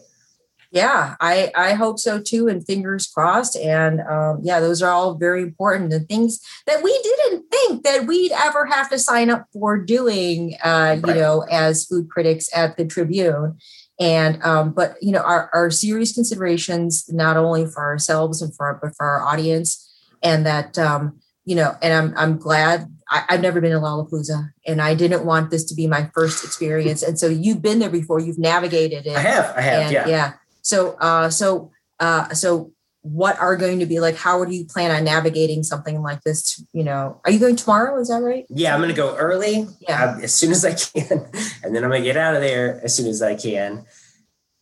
[0.70, 3.56] Yeah, I I hope so too, and fingers crossed.
[3.56, 8.06] And um, yeah, those are all very important and things that we didn't think that
[8.06, 10.56] we'd ever have to sign up for doing.
[10.62, 11.16] Uh, you right.
[11.16, 13.56] know, as food critics at the Tribune.
[13.98, 18.66] And um, but you know, our, our serious considerations not only for ourselves and for
[18.66, 19.90] our, but for our audience,
[20.22, 24.52] and that um, you know, and I'm I'm glad I, have never been to Lollapalooza,
[24.66, 27.02] and I didn't want this to be my first experience.
[27.02, 29.16] And so you've been there before, you've navigated it.
[29.16, 30.32] I have, I have, and, yeah, yeah.
[30.62, 34.14] So, uh, so, uh, so, what are going to be like?
[34.14, 36.62] How do you plan on navigating something like this?
[36.72, 37.98] You know, are you going tomorrow?
[38.00, 38.46] Is that right?
[38.48, 41.26] Yeah, I'm going to go early, yeah, uh, as soon as I can,
[41.64, 43.86] and then I'm going to get out of there as soon as I can.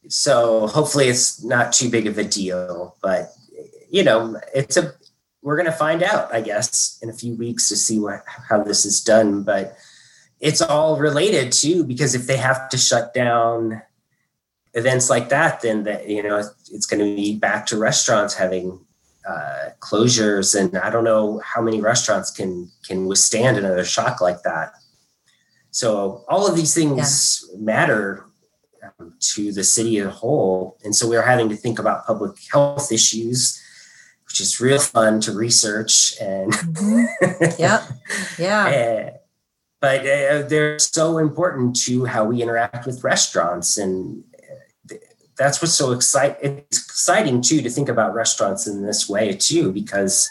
[0.09, 3.31] So hopefully, it's not too big of a deal, but
[3.91, 4.95] you know, it's a
[5.49, 8.63] we're going to find out, I guess, in a few weeks to see what how
[8.63, 9.45] this is done.
[9.45, 9.79] But
[10.41, 13.81] it's all related too, because if they have to shut down
[14.75, 18.79] events like that, then that you know it's going to be back to restaurants having
[19.27, 24.43] uh, closures, and I don't know how many restaurants can can withstand another shock like
[24.43, 24.75] that.
[25.71, 27.59] So all of these things yeah.
[27.59, 28.27] matter
[29.01, 32.37] um, to the city as a whole, and so we're having to think about public
[32.53, 33.65] health issues
[34.41, 37.45] is real fun to research and mm-hmm.
[37.59, 37.87] yeah
[38.39, 39.11] yeah
[39.81, 44.25] but uh, they're so important to how we interact with restaurants and
[44.91, 44.95] uh,
[45.37, 50.29] that's what's so excite- exciting too to think about restaurants in this way too because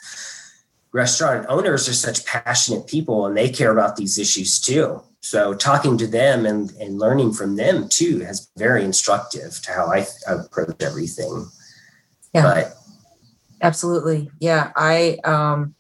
[0.98, 5.02] restaurant owners are such passionate people and they care about these issues too.
[5.22, 9.72] So talking to them and, and learning from them too has been very instructive to
[9.72, 11.50] how I, I approach everything.
[12.34, 12.44] Yeah.
[12.44, 12.77] But
[13.62, 14.30] absolutely.
[14.40, 14.72] Yeah.
[14.76, 15.76] I um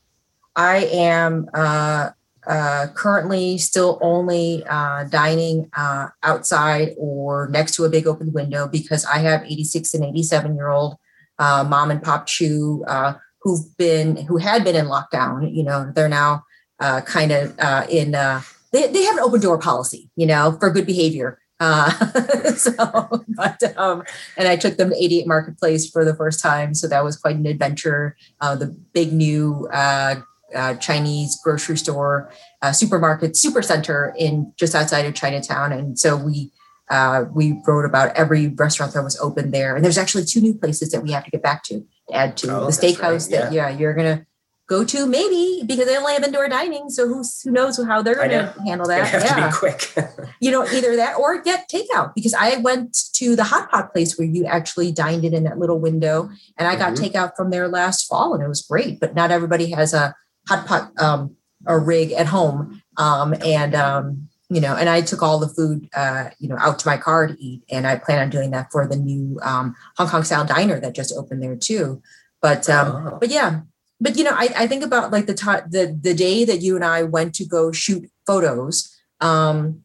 [0.55, 2.11] I am uh
[2.47, 8.67] uh, currently still only uh, dining uh, outside or next to a big open window
[8.67, 10.95] because I have 86 and 87 year old
[11.39, 15.53] uh, mom and pop chew uh, who've been who had been in lockdown.
[15.53, 16.43] You know, they're now
[16.79, 18.11] uh, kind of uh, in.
[18.11, 21.39] they they have an open door policy, you know, for good behavior.
[22.55, 24.03] so, but um,
[24.37, 27.35] and I took them to 88 Marketplace for the first time, so that was quite
[27.35, 28.15] an adventure.
[28.41, 32.31] Uh, the big new uh, Chinese grocery store,
[32.61, 35.71] uh, supermarket, super center in just outside of Chinatown.
[35.71, 36.51] And so we
[36.89, 39.75] uh, we wrote about every restaurant that was open there.
[39.75, 42.37] And there's actually two new places that we have to get back to, to add
[42.37, 43.41] to oh, the steakhouse right.
[43.41, 43.69] that yeah.
[43.69, 44.25] yeah you're gonna
[44.67, 46.89] go to maybe because they only have indoor dining.
[46.89, 49.11] So who's who knows how they're going to handle that?
[49.13, 49.93] yeah, be quick.
[50.39, 54.17] you know, either that or get takeout because I went to the hot pot place
[54.17, 57.03] where you actually dined in in that little window, and I got mm-hmm.
[57.03, 58.99] takeout from there last fall, and it was great.
[58.99, 60.15] But not everybody has a
[60.47, 62.81] hot pot um, a rig at home.
[62.97, 66.79] Um, and, um, you know, and I took all the food, uh, you know, out
[66.79, 67.63] to my car to eat.
[67.69, 70.95] And I plan on doing that for the new um, Hong Kong style diner that
[70.95, 72.01] just opened there too.
[72.41, 73.17] But, um, oh.
[73.19, 73.61] but yeah,
[73.99, 76.75] but you know, I, I think about like the time, the, the day that you
[76.75, 79.83] and I went to go shoot photos, um,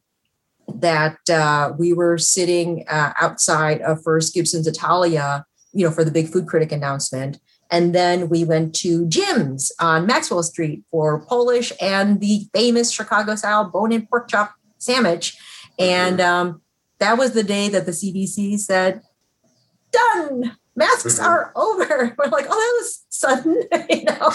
[0.75, 6.11] that uh, we were sitting uh, outside of First Gibson's Italia, you know, for the
[6.11, 7.39] big food critic announcement.
[7.71, 13.35] And then we went to Jim's on Maxwell Street for Polish and the famous Chicago
[13.35, 15.35] style bone in pork chop sandwich.
[15.79, 16.61] And um,
[16.99, 19.01] that was the day that the CDC said,
[19.91, 21.25] done, masks mm-hmm.
[21.25, 22.15] are over.
[22.17, 24.31] We're like, oh, that was sudden, you know.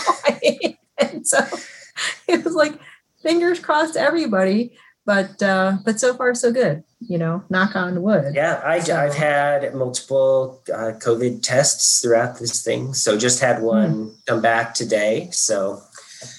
[0.98, 1.38] and so
[2.28, 2.74] it was like
[3.22, 4.76] fingers crossed, everybody
[5.08, 6.84] but uh, but so far so good.
[7.00, 8.34] You know, knock on wood.
[8.34, 8.94] Yeah, I, so.
[8.94, 12.92] I've had multiple uh, COVID tests throughout this thing.
[12.92, 14.14] So just had one mm.
[14.26, 15.28] come back today.
[15.32, 15.80] So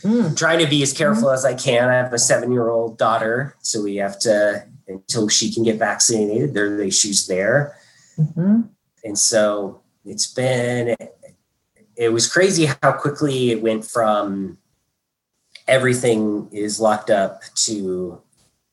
[0.03, 0.37] mm.
[0.37, 1.33] trying to be as careful mm.
[1.33, 1.89] as I can.
[1.89, 5.79] I have a seven year old daughter, so we have to until she can get
[5.79, 6.53] vaccinated.
[6.53, 7.75] There are the issues there,
[8.19, 8.61] mm-hmm.
[9.03, 10.95] and so it's been.
[11.95, 14.57] It was crazy how quickly it went from
[15.67, 18.21] everything is locked up to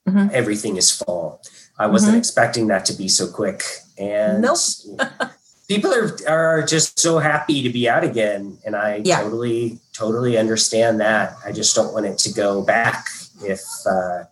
[0.08, 0.28] mm-hmm.
[0.32, 1.42] everything is full.
[1.78, 2.18] I wasn't mm-hmm.
[2.18, 3.62] expecting that to be so quick.
[3.98, 4.58] And nope.
[5.68, 8.58] people are are just so happy to be out again.
[8.64, 9.20] And I yeah.
[9.20, 11.36] totally, totally understand that.
[11.44, 13.06] I just don't want it to go back
[13.42, 14.24] if uh,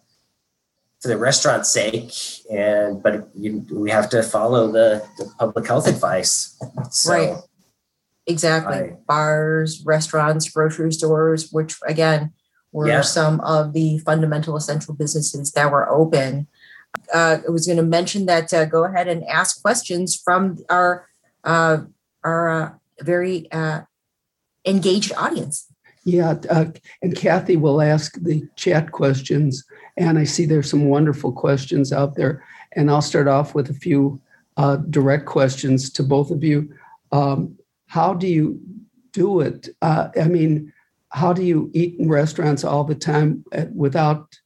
[1.05, 2.11] for the restaurant's sake.
[2.50, 6.59] And but you, we have to follow the, the public health advice.
[6.90, 7.36] So, right.
[8.26, 8.74] Exactly.
[8.74, 12.32] I, Bars, restaurants, grocery stores, which again,
[12.72, 13.02] were yeah.
[13.02, 16.46] some of the fundamental essential businesses that were open.
[17.12, 21.07] Uh, I was going to mention that uh, go ahead and ask questions from our
[21.44, 21.78] uh,
[22.24, 22.70] our uh,
[23.02, 23.82] very uh,
[24.64, 25.66] engaged audience.
[26.07, 26.66] Yeah, uh,
[27.02, 29.64] and Kathy will ask the chat questions,
[29.97, 32.45] and I see there's some wonderful questions out there.
[32.72, 34.20] And I'll start off with a few
[34.90, 36.72] direct questions to both of you.
[37.12, 38.61] Um, how do you
[39.12, 39.68] do it?
[39.82, 40.72] I mean,
[41.14, 44.36] how do you eat in restaurants all the time uh, without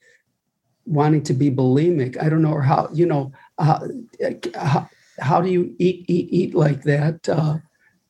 [0.84, 2.22] wanting to be bulimic?
[2.22, 3.80] I don't know, or how you know how,
[4.54, 4.88] how,
[5.18, 7.56] how do you eat eat eat like that uh,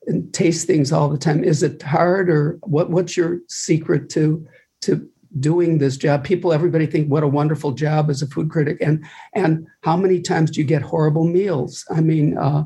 [0.09, 1.45] and taste things all the time?
[1.45, 2.91] Is it hard, or what?
[2.91, 4.45] What's your secret to
[4.83, 5.09] to
[5.39, 6.25] doing this job?
[6.25, 9.05] People, everybody think what a wonderful job as a food critic, and
[9.35, 11.85] and how many times do you get horrible meals?
[11.91, 12.39] I mean.
[12.39, 12.65] Uh,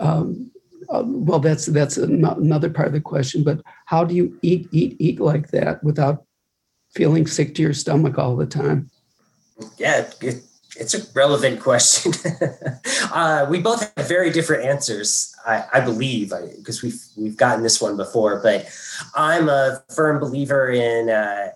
[0.00, 0.50] um,
[0.90, 3.42] uh, well, that's that's another part of the question.
[3.42, 6.24] But how do you eat, eat, eat like that without
[6.94, 8.90] feeling sick to your stomach all the time?
[9.78, 10.42] Yeah, it,
[10.76, 12.12] it's a relevant question.
[13.12, 17.80] uh, we both have very different answers, I, I believe, because we've we've gotten this
[17.80, 18.40] one before.
[18.42, 18.66] But
[19.14, 21.50] I'm a firm believer in uh,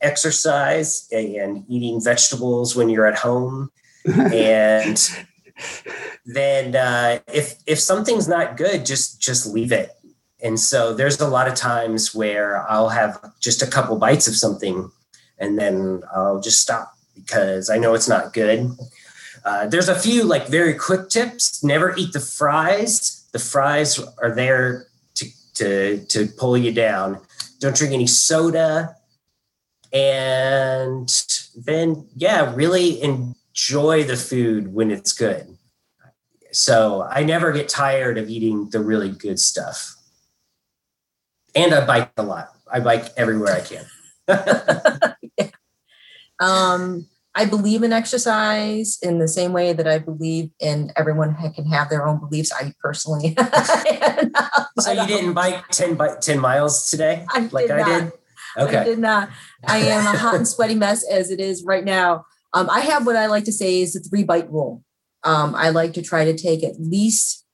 [0.00, 3.70] exercise and eating vegetables when you're at home,
[4.16, 5.10] and
[6.26, 9.92] then uh, if if something's not good, just just leave it.
[10.42, 14.36] And so there's a lot of times where I'll have just a couple bites of
[14.36, 14.90] something,
[15.38, 18.70] and then I'll just stop because I know it's not good.
[19.44, 21.62] Uh, there's a few like very quick tips.
[21.64, 23.26] Never eat the fries.
[23.32, 27.20] The fries are there to to to pull you down.
[27.58, 28.96] Don't drink any soda.
[29.92, 31.10] And
[31.56, 35.56] then yeah, really enjoy the food when it's good.
[36.52, 39.94] So I never get tired of eating the really good stuff.
[41.54, 42.48] And I bike a lot.
[42.70, 43.86] I bike everywhere I can.
[45.38, 45.50] yeah.
[46.40, 51.66] Um, I believe in exercise in the same way that I believe in everyone can
[51.66, 52.52] have their own beliefs.
[52.52, 53.36] I personally.
[54.78, 57.26] so you didn't bike 10, by 10 miles today?
[57.28, 58.12] I like I not.
[58.58, 58.78] Okay.
[58.78, 59.30] I did not.
[59.66, 62.24] I am a hot and sweaty mess as it is right now.
[62.54, 64.82] Um, I have what I like to say is the three bite rule.
[65.24, 67.44] Um, I like to try to take at least,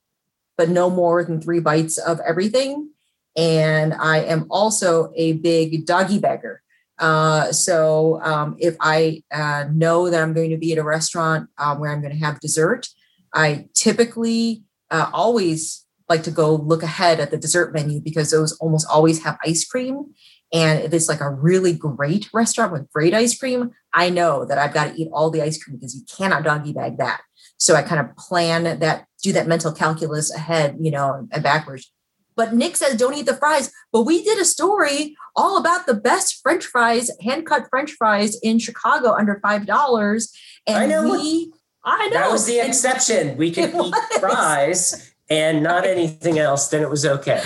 [0.56, 2.90] but no more than three bites of everything.
[3.36, 6.62] And I am also a big doggy bagger.
[6.98, 11.48] Uh, so um, if I uh, know that I'm going to be at a restaurant
[11.58, 12.86] um, where I'm going to have dessert,
[13.34, 18.52] I typically uh, always like to go look ahead at the dessert menu because those
[18.58, 20.14] almost always have ice cream.
[20.54, 24.56] And if it's like a really great restaurant with great ice cream, I know that
[24.56, 27.22] I've got to eat all the ice cream because you cannot doggy bag that.
[27.58, 31.90] So I kind of plan that, do that mental calculus ahead, you know, and backwards.
[32.36, 33.72] But Nick says don't eat the fries.
[33.92, 38.38] But we did a story all about the best French fries, hand cut French fries
[38.40, 40.32] in Chicago under five dollars.
[40.66, 41.10] And I know.
[41.10, 41.52] we
[41.84, 43.36] I know that was the exception.
[43.36, 47.42] We could eat fries and not anything else, then it was okay.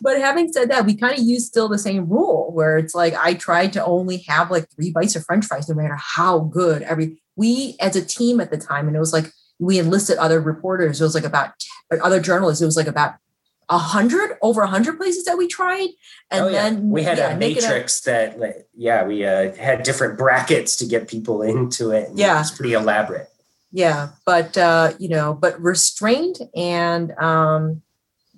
[0.00, 3.14] But having said that, we kind of use still the same rule where it's like
[3.14, 6.82] I tried to only have like three bites of French fries, no matter how good
[6.82, 10.40] every we as a team at the time, and it was like we enlisted other
[10.40, 11.00] reporters.
[11.00, 11.52] It was like about
[12.02, 12.62] other journalists.
[12.62, 13.14] It was like about
[13.68, 15.88] a hundred over a hundred places that we tried,
[16.30, 16.62] and oh, yeah.
[16.62, 20.86] then we had yeah, a matrix a, that, yeah, we uh, had different brackets to
[20.86, 22.10] get people into it.
[22.14, 23.28] Yeah, it's pretty elaborate.
[23.72, 27.82] Yeah, but uh, you know, but restrained and um,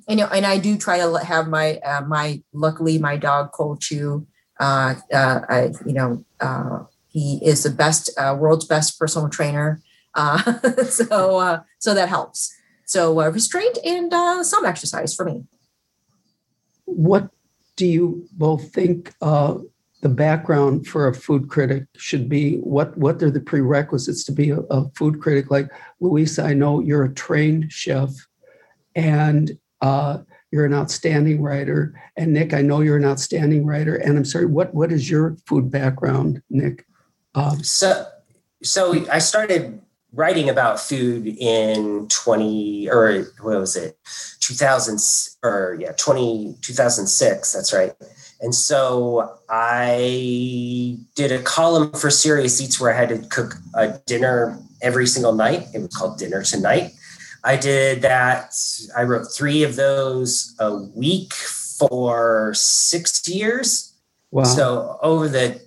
[0.09, 4.26] know, and I do try to have my uh, my luckily my dog Cole Chew,
[4.62, 9.80] uh, uh, I, you know, uh, he is the best uh, world's best personal trainer.
[10.14, 10.38] Uh,
[10.84, 12.55] so uh, so that helps.
[12.86, 14.12] So restraint and
[14.44, 15.44] some exercise for me.
[16.84, 17.30] What
[17.76, 22.57] do you both think the background for a food critic should be?
[22.57, 25.50] What what are the prerequisites to be a, a food critic?
[25.50, 28.11] Like Louisa, I know you're a trained chef,
[28.94, 30.18] and uh,
[30.51, 32.01] you're an outstanding writer.
[32.16, 33.97] And Nick, I know you're an outstanding writer.
[33.97, 36.87] And I'm sorry, what what is your food background, Nick?
[37.35, 38.07] Um, so
[38.62, 39.80] so I started
[40.14, 43.97] writing about food in 20 or what was it
[44.41, 45.01] 2000
[45.43, 47.95] or yeah 20 2006 that's right
[48.43, 53.99] and so i did a column for serious eats where i had to cook a
[54.07, 56.93] dinner every single night it was called dinner tonight
[57.45, 58.55] i did that
[58.97, 63.95] i wrote three of those a week for six years
[64.30, 64.45] wow.
[64.45, 65.61] so over the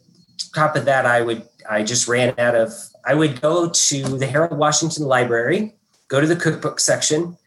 [0.54, 2.72] top of that i would i just ran out of
[3.06, 5.76] I would go to the Harold Washington Library,
[6.08, 7.38] go to the cookbook section,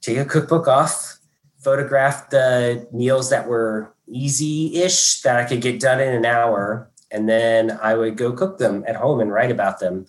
[0.00, 1.18] take a cookbook off,
[1.58, 6.88] photograph the meals that were easy ish that I could get done in an hour.
[7.10, 10.06] And then I would go cook them at home and write about them.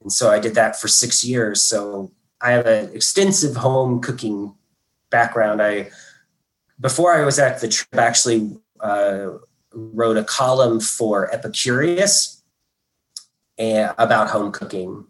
[0.00, 1.60] And so I did that for six years.
[1.60, 2.12] So
[2.42, 4.54] I have an extensive home cooking
[5.10, 5.62] background.
[5.62, 5.90] I,
[6.80, 9.28] before I was at the trip, actually uh,
[9.72, 12.42] wrote a column for Epicurious,
[13.58, 15.06] and, about home cooking.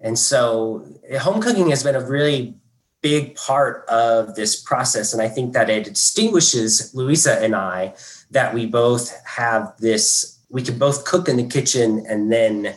[0.00, 0.86] And so
[1.20, 2.54] home cooking has been a really
[3.02, 5.12] big part of this process.
[5.12, 7.94] And I think that it distinguishes Louisa and I
[8.30, 12.74] that we both have this, we can both cook in the kitchen and then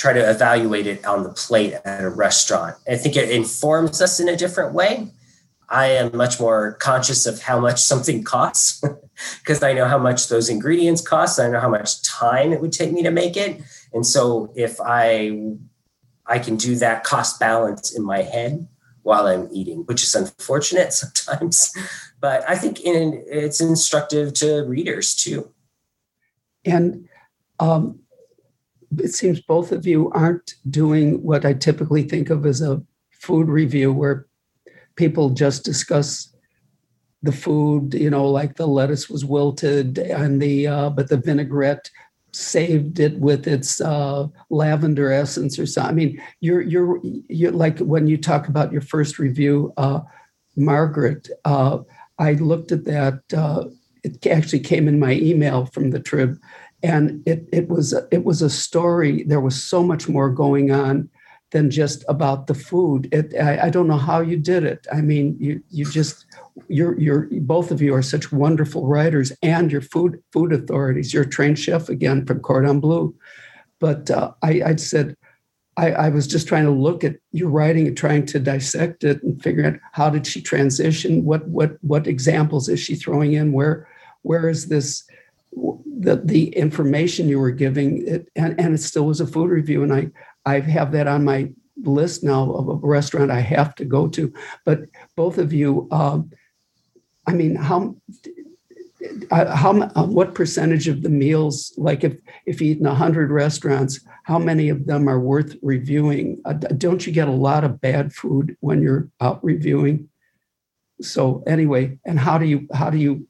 [0.00, 2.74] try to evaluate it on the plate at a restaurant.
[2.88, 5.08] I think it informs us in a different way.
[5.68, 8.82] I am much more conscious of how much something costs
[9.40, 11.38] because I know how much those ingredients cost.
[11.38, 13.60] I know how much time it would take me to make it.
[13.92, 15.32] And so if I
[16.24, 18.68] I can do that cost balance in my head
[19.02, 21.76] while I'm eating, which is unfortunate sometimes,
[22.20, 25.50] but I think in, it's instructive to readers too.
[26.64, 27.06] And
[27.58, 27.99] um,
[28.98, 33.48] it seems both of you aren't doing what I typically think of as a food
[33.48, 34.26] review, where
[34.96, 36.34] people just discuss
[37.22, 41.90] the food, you know, like the lettuce was wilted and the uh, but the vinaigrette
[42.32, 45.90] saved it with its uh, lavender essence or something.
[45.90, 50.00] I mean, you're you're you're like when you talk about your first review, uh,
[50.56, 51.28] Margaret.
[51.44, 51.78] Uh,
[52.18, 53.20] I looked at that.
[53.34, 53.64] Uh,
[54.02, 56.38] it actually came in my email from the Trib,
[56.82, 59.24] and it it was it was a story.
[59.24, 61.08] There was so much more going on
[61.50, 63.08] than just about the food.
[63.12, 64.86] It, I, I don't know how you did it.
[64.92, 66.26] I mean, you you just
[66.68, 71.12] you're you're both of you are such wonderful writers and you're food food authorities.
[71.12, 73.14] You're a trained chef again from Cordon Bleu.
[73.80, 75.16] But uh, I, I said,
[75.78, 79.22] I, I was just trying to look at your writing and trying to dissect it
[79.22, 81.24] and figure out how did she transition?
[81.24, 83.52] What what what examples is she throwing in?
[83.52, 83.88] Where
[84.22, 85.04] where is this
[85.52, 89.82] the the information you were giving it, and, and it still was a food review
[89.82, 90.10] and I
[90.46, 91.50] I have that on my
[91.82, 94.32] list now of a restaurant I have to go to.
[94.64, 94.80] But
[95.16, 96.30] both of you, um,
[97.26, 97.96] I mean, how
[99.30, 103.30] uh, how uh, what percentage of the meals, like if if you eat in hundred
[103.30, 106.40] restaurants, how many of them are worth reviewing?
[106.44, 110.08] Uh, don't you get a lot of bad food when you're out reviewing?
[111.00, 113.26] So anyway, and how do you how do you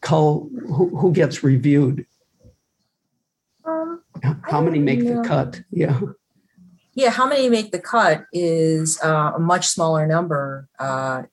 [0.00, 2.06] cull who, who gets reviewed?
[3.64, 4.02] Um,
[4.42, 5.22] how many make know.
[5.22, 5.62] the cut?
[5.70, 6.00] Yeah
[6.96, 10.66] yeah, how many make the cut is uh, a much smaller number.
[10.78, 11.24] Uh,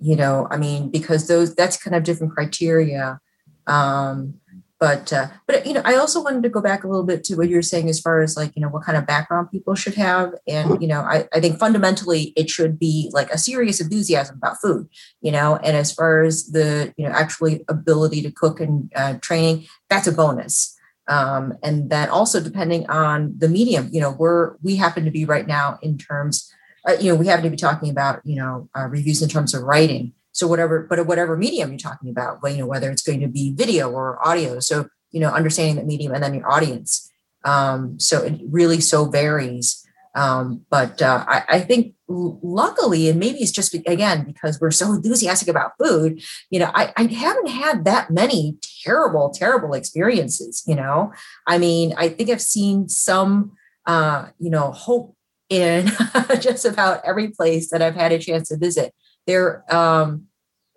[0.00, 3.20] you know, I mean, because those that's kind of different criteria.
[3.66, 4.40] Um,
[4.80, 7.36] but uh, but you know, I also wanted to go back a little bit to
[7.36, 9.74] what you were saying as far as like you know what kind of background people
[9.74, 13.80] should have, and you know, I, I think fundamentally it should be like a serious
[13.80, 14.88] enthusiasm about food.
[15.20, 19.14] You know, and as far as the you know actually ability to cook and uh,
[19.22, 20.76] training, that's a bonus.
[21.06, 25.26] Um, and then also depending on the medium you know we're we happen to be
[25.26, 26.50] right now in terms
[26.88, 29.52] uh, you know we happen to be talking about you know uh, reviews in terms
[29.52, 33.02] of writing so whatever but whatever medium you're talking about well, you know whether it's
[33.02, 36.50] going to be video or audio so you know understanding that medium and then your
[36.50, 37.10] audience
[37.46, 43.38] um, so it really so varies um, but uh, I, I, think luckily, and maybe
[43.38, 47.84] it's just again because we're so enthusiastic about food, you know, I, I haven't had
[47.84, 50.62] that many terrible, terrible experiences.
[50.66, 51.12] You know,
[51.48, 53.52] I mean, I think I've seen some,
[53.86, 55.16] uh, you know, hope
[55.48, 55.90] in
[56.40, 58.94] just about every place that I've had a chance to visit.
[59.26, 60.26] There, um,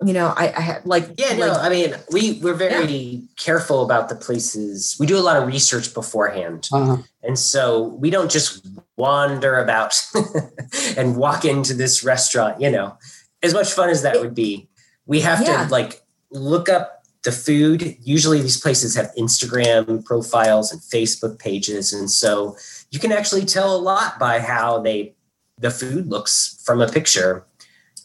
[0.05, 3.19] you know, I, I had like yeah, like, no, I mean, we we're very yeah.
[3.35, 4.95] careful about the places.
[4.99, 6.97] We do a lot of research beforehand, uh-huh.
[7.23, 9.99] and so we don't just wander about
[10.97, 12.61] and walk into this restaurant.
[12.61, 12.97] You know,
[13.41, 14.69] as much fun as that would be,
[15.07, 15.65] we have yeah.
[15.65, 17.97] to like look up the food.
[18.03, 22.55] Usually, these places have Instagram profiles and Facebook pages, and so
[22.91, 25.15] you can actually tell a lot by how they
[25.59, 27.43] the food looks from a picture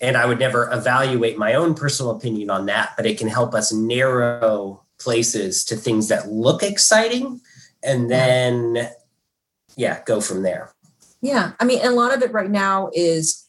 [0.02, 3.54] and I would never evaluate my own personal opinion on that, but it can help
[3.54, 7.40] us narrow places to things that look exciting
[7.84, 8.90] and then,
[9.76, 10.74] yeah, go from there.
[11.20, 11.52] Yeah.
[11.60, 13.48] I mean, a lot of it right now is,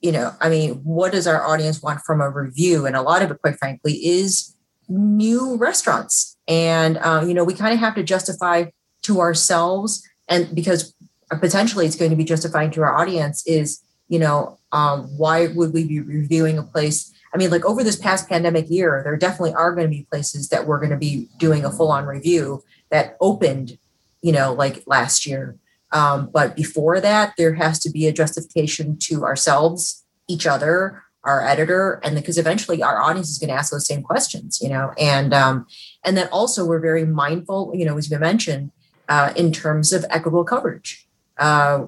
[0.00, 2.86] you know, I mean, what does our audience want from a review?
[2.86, 4.56] And a lot of it, quite frankly, is
[4.88, 6.36] new restaurants.
[6.48, 8.64] And, uh, you know, we kind of have to justify
[9.02, 10.94] to ourselves, and because
[11.40, 13.81] potentially it's going to be justifying to our audience, is,
[14.12, 17.10] you know, um, why would we be reviewing a place?
[17.32, 20.50] I mean, like over this past pandemic year, there definitely are going to be places
[20.50, 23.78] that we're going to be doing a full on review that opened,
[24.20, 25.56] you know, like last year.
[25.92, 31.46] Um, but before that, there has to be a justification to ourselves, each other, our
[31.46, 34.92] editor, and because eventually our audience is going to ask those same questions, you know,
[34.98, 35.66] and um,
[36.04, 38.72] and then also we're very mindful, you know, as you mentioned,
[39.08, 41.08] uh, in terms of equitable coverage.
[41.38, 41.86] Uh,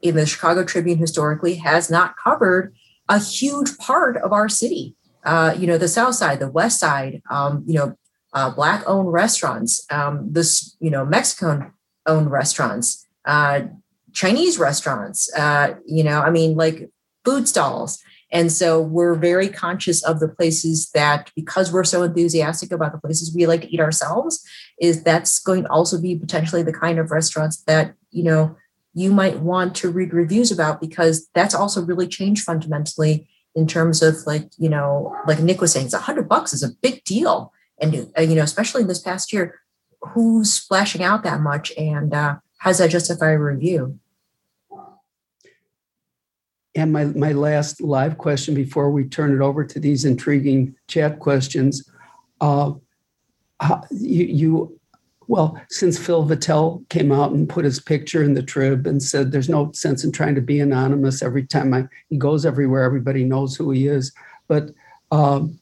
[0.00, 2.74] in the Chicago Tribune historically has not covered
[3.08, 4.96] a huge part of our city.
[5.24, 7.96] Uh, you know, the South Side, the West Side, um, you know,
[8.32, 11.72] uh, Black owned restaurants, um, this, you know, Mexican
[12.06, 13.60] owned restaurants, uh,
[14.12, 16.90] Chinese restaurants, uh, you know, I mean, like
[17.24, 18.02] food stalls.
[18.32, 22.98] And so we're very conscious of the places that, because we're so enthusiastic about the
[22.98, 24.42] places we like to eat ourselves,
[24.80, 28.56] is that's going to also be potentially the kind of restaurants that, you know,
[28.94, 34.02] you might want to read reviews about because that's also really changed fundamentally in terms
[34.02, 37.04] of like you know like nick was saying it's a hundred bucks is a big
[37.04, 37.52] deal.
[37.80, 39.60] And uh, you know especially in this past year
[40.02, 41.72] who's splashing out that much?
[41.76, 43.98] And uh, how does that justify a review?
[46.74, 51.18] And my, my last live question before we turn it over to these intriguing chat
[51.18, 51.88] questions
[52.40, 52.72] uh,
[53.90, 54.80] you, you
[55.28, 59.32] well, since Phil Vettel came out and put his picture in the trib and said
[59.32, 63.24] there's no sense in trying to be anonymous every time I, he goes everywhere, everybody
[63.24, 64.12] knows who he is.
[64.48, 64.70] But
[65.10, 65.58] um,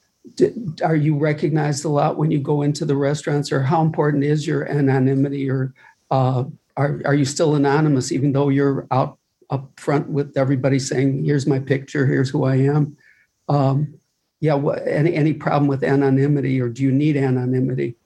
[0.82, 4.46] are you recognized a lot when you go into the restaurants, or how important is
[4.46, 5.74] your anonymity, or
[6.10, 6.44] uh,
[6.76, 9.18] are are you still anonymous even though you're out
[9.50, 12.96] up front with everybody saying, "Here's my picture, here's who I am"?
[13.48, 13.94] Um,
[14.40, 17.96] yeah, what, any any problem with anonymity, or do you need anonymity?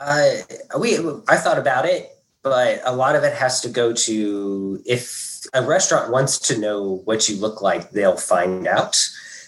[0.00, 0.30] Uh,
[0.78, 2.10] we I thought about it,
[2.42, 7.00] but a lot of it has to go to if a restaurant wants to know
[7.04, 8.96] what you look like, they'll find out.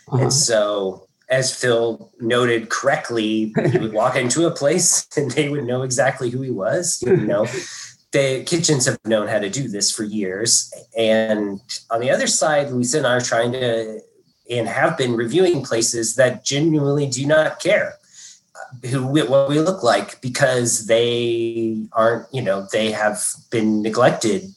[0.08, 0.22] Uh-huh.
[0.22, 5.64] And so, as Phil noted correctly, he would walk into a place and they would
[5.64, 7.02] know exactly who he was.
[7.06, 7.46] You know,
[8.12, 10.72] the kitchens have known how to do this for years.
[10.96, 14.00] And on the other side, Lisa and I are trying to
[14.50, 17.98] and have been reviewing places that genuinely do not care
[18.90, 24.54] who what we look like because they aren't, you know, they have been neglected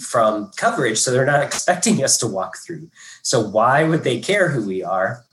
[0.00, 2.90] from coverage, so they're not expecting us to walk through.
[3.22, 5.24] So why would they care who we are?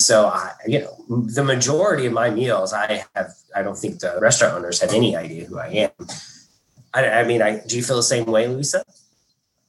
[0.00, 3.32] So I, you know, the majority of my meals, I have.
[3.54, 5.90] I don't think the restaurant owners have any idea who I am.
[6.92, 8.84] I, I mean, I do you feel the same way, Lisa?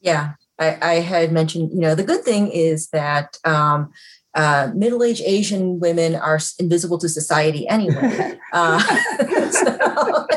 [0.01, 1.71] Yeah, I, I had mentioned.
[1.71, 3.91] You know, the good thing is that um,
[4.35, 8.37] uh, middle-aged Asian women are invisible to society anyway.
[8.53, 8.79] uh,
[9.49, 10.27] so,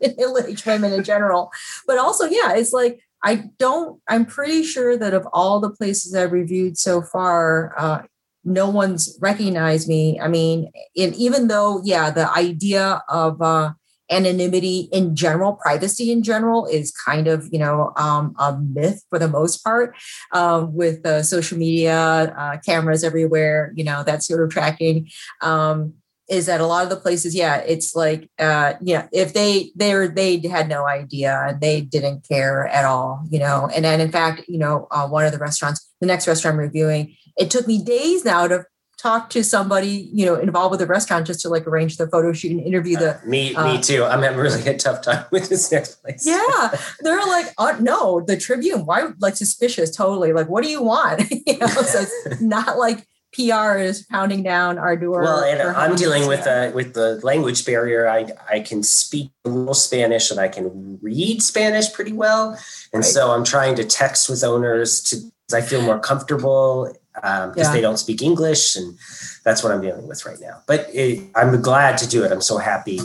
[0.00, 1.50] middle-aged women in general,
[1.86, 4.00] but also, yeah, it's like I don't.
[4.08, 8.02] I'm pretty sure that of all the places I've reviewed so far, uh,
[8.44, 10.20] no one's recognized me.
[10.20, 13.72] I mean, and even though, yeah, the idea of uh,
[14.10, 19.18] anonymity in general, privacy in general, is kind of you know um, a myth for
[19.18, 19.94] the most part.
[20.32, 25.08] Um, with uh, social media, uh, cameras everywhere, you know that sort of tracking.
[25.42, 25.94] Um,
[26.28, 30.08] is that a lot of the places yeah it's like uh yeah if they they're
[30.08, 34.10] they had no idea and they didn't care at all you know and then in
[34.10, 37.66] fact you know uh, one of the restaurants the next restaurant I'm reviewing it took
[37.66, 38.64] me days now to
[39.06, 42.32] talk to somebody you know involved with the restaurant just to like arrange the photo
[42.32, 45.24] shoot and interview the uh, me uh, me too i'm having really a tough time
[45.30, 50.32] with this next place yeah they're like oh no the tribune why like suspicious totally
[50.32, 54.78] like what do you want you know so it's not like PR is pounding down
[54.78, 55.20] our door.
[55.20, 58.08] Well, and I'm dealing with uh, with the language barrier.
[58.08, 62.52] I I can speak a little Spanish and I can read Spanish pretty well,
[62.94, 63.04] and right.
[63.04, 65.16] so I'm trying to text with owners to
[65.54, 67.72] I feel more comfortable because um, yeah.
[67.72, 68.96] they don't speak English, and
[69.44, 70.62] that's what I'm dealing with right now.
[70.66, 72.32] But it, I'm glad to do it.
[72.32, 73.00] I'm so happy.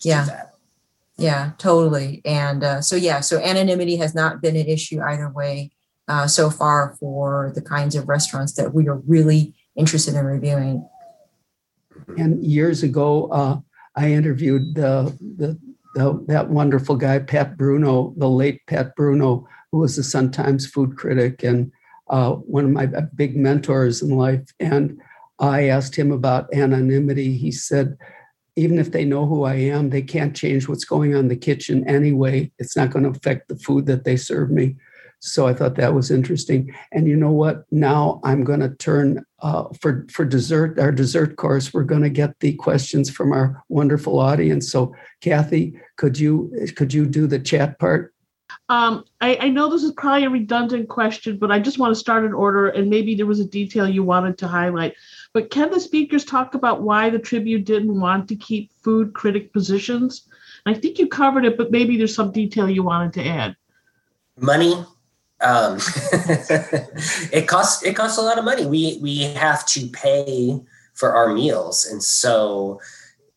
[0.00, 0.42] yeah.
[1.18, 2.20] Yeah, totally.
[2.24, 5.70] And uh, so yeah, so anonymity has not been an issue either way
[6.08, 10.86] uh, so far for the kinds of restaurants that we are really interested in reviewing.
[12.18, 13.58] And years ago, uh,
[13.96, 15.58] I interviewed the, the,
[15.94, 20.66] the, that wonderful guy, Pat Bruno, the late Pat Bruno, who was a Sun Times
[20.66, 21.72] food critic and
[22.08, 24.42] uh, one of my big mentors in life.
[24.60, 25.00] And
[25.38, 27.36] I asked him about anonymity.
[27.36, 27.96] He said,
[28.56, 31.36] even if they know who I am, they can't change what's going on in the
[31.36, 32.50] kitchen anyway.
[32.58, 34.76] It's not going to affect the food that they serve me.
[35.20, 36.74] So I thought that was interesting.
[36.92, 37.64] And you know what?
[37.70, 41.72] Now I'm going to turn uh, for for dessert, our dessert course.
[41.72, 44.70] We're going to get the questions from our wonderful audience.
[44.70, 48.14] So Kathy, could you could you do the chat part?
[48.68, 52.00] Um, I, I know this is probably a redundant question, but I just want to
[52.00, 54.94] start in order, and maybe there was a detail you wanted to highlight.
[55.32, 59.52] But can the speakers talk about why the Tribune didn't want to keep food critic
[59.52, 60.26] positions?
[60.66, 63.56] I think you covered it, but maybe there's some detail you wanted to add.
[64.38, 64.84] Money
[65.40, 65.76] um,
[67.32, 68.66] it costs it costs a lot of money.
[68.66, 70.60] We we have to pay
[70.94, 72.80] for our meals, and so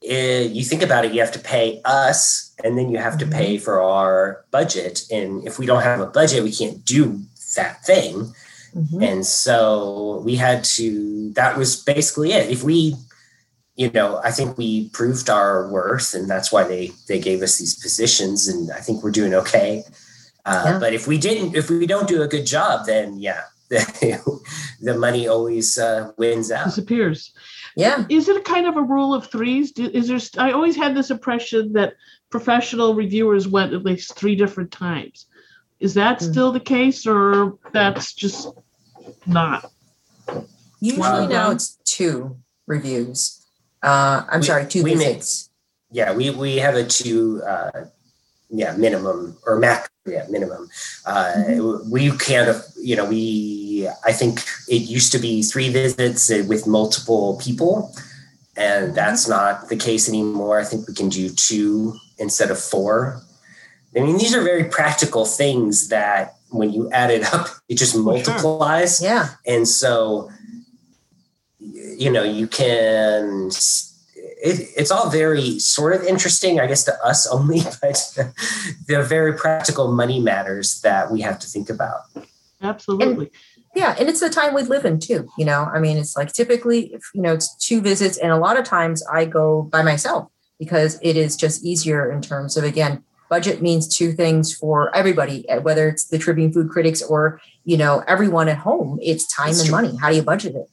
[0.09, 3.17] it, eh, you think about it, you have to pay us, and then you have
[3.19, 3.63] to pay mm-hmm.
[3.63, 5.03] for our budget.
[5.11, 7.21] And if we don't have a budget, we can't do
[7.55, 8.33] that thing.
[8.75, 9.03] Mm-hmm.
[9.03, 11.31] And so we had to.
[11.33, 12.49] That was basically it.
[12.49, 12.95] If we
[13.75, 17.57] you know, I think we proved our worth, and that's why they they gave us
[17.57, 19.83] these positions, and I think we're doing okay.
[20.45, 20.79] Uh, yeah.
[20.79, 25.29] But if we didn't, if we don't do a good job, then yeah, the money
[25.29, 26.65] always uh, wins out.
[26.65, 27.31] Disappears.
[27.79, 28.05] Yeah.
[28.09, 29.71] Is it a kind of a rule of threes?
[29.77, 30.43] Is there?
[30.43, 31.93] I always had this impression that
[32.29, 35.27] professional reviewers went at least three different times.
[35.79, 36.31] Is that mm-hmm.
[36.31, 38.49] still the case, or that's just
[39.25, 39.71] not?
[40.81, 43.45] Usually now it's two reviews.
[43.81, 45.49] Uh, I'm we, sorry, two visits.
[45.89, 47.41] yeah, we we have a two.
[47.43, 47.85] Uh,
[48.51, 50.67] yeah, minimum or max yeah minimum
[51.05, 51.91] uh, mm-hmm.
[51.91, 53.58] we can't you know we
[54.05, 57.93] i think it used to be three visits with multiple people
[58.57, 58.95] and mm-hmm.
[58.95, 63.21] that's not the case anymore i think we can do two instead of four
[63.95, 67.95] i mean these are very practical things that when you add it up it just
[67.95, 69.07] multiplies sure.
[69.07, 70.29] yeah and so
[71.59, 73.51] you know you can
[74.41, 78.17] it, it's all very sort of interesting, I guess, to us only, but
[78.87, 82.01] they're very practical money matters that we have to think about.
[82.61, 83.25] Absolutely.
[83.25, 83.31] And,
[83.75, 85.29] yeah, and it's the time we live in too.
[85.37, 88.37] You know, I mean, it's like typically, if, you know, it's two visits, and a
[88.37, 92.63] lot of times I go by myself because it is just easier in terms of
[92.63, 97.39] again, budget means two things for everybody, eh, whether it's the Tribune food critics or
[97.63, 98.99] you know everyone at home.
[99.01, 99.81] It's time That's and true.
[99.81, 99.97] money.
[99.97, 100.69] How do you budget it?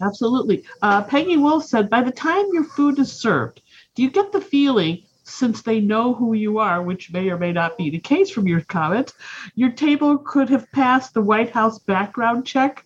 [0.00, 0.64] Absolutely.
[0.82, 3.62] Uh, Peggy Wolf said, by the time your food is served,
[3.94, 7.52] do you get the feeling since they know who you are, which may or may
[7.52, 9.14] not be the case from your comments,
[9.54, 12.84] your table could have passed the White House background check?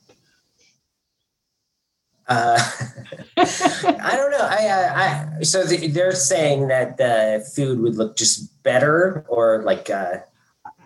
[2.29, 2.59] Uh,
[3.37, 4.39] I don't know.
[4.41, 9.63] I, I, I so the, they're saying that the food would look just better, or
[9.63, 9.91] like.
[9.91, 10.19] Uh,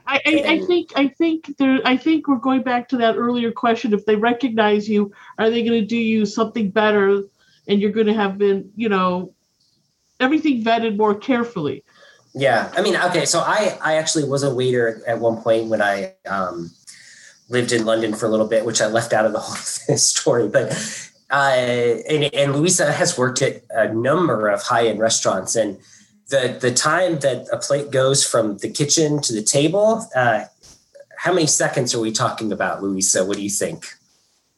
[0.06, 3.50] I, I, I think I think there I think we're going back to that earlier
[3.50, 3.92] question.
[3.92, 7.22] If they recognize you, are they going to do you something better,
[7.66, 9.34] and you're going to have been you know
[10.22, 11.84] everything vetted more carefully?
[12.34, 15.82] Yeah, I mean, okay, so I I actually was a waiter at one point when
[15.82, 16.70] I um,
[17.48, 19.56] lived in London for a little bit, which I left out of the whole
[19.96, 20.72] story, but
[21.30, 21.34] uh,
[22.08, 25.78] and, and Louisa has worked at a number of high end restaurants, and
[26.28, 30.44] the the time that a plate goes from the kitchen to the table, uh,
[31.18, 33.24] how many seconds are we talking about, Louisa?
[33.24, 33.84] What do you think?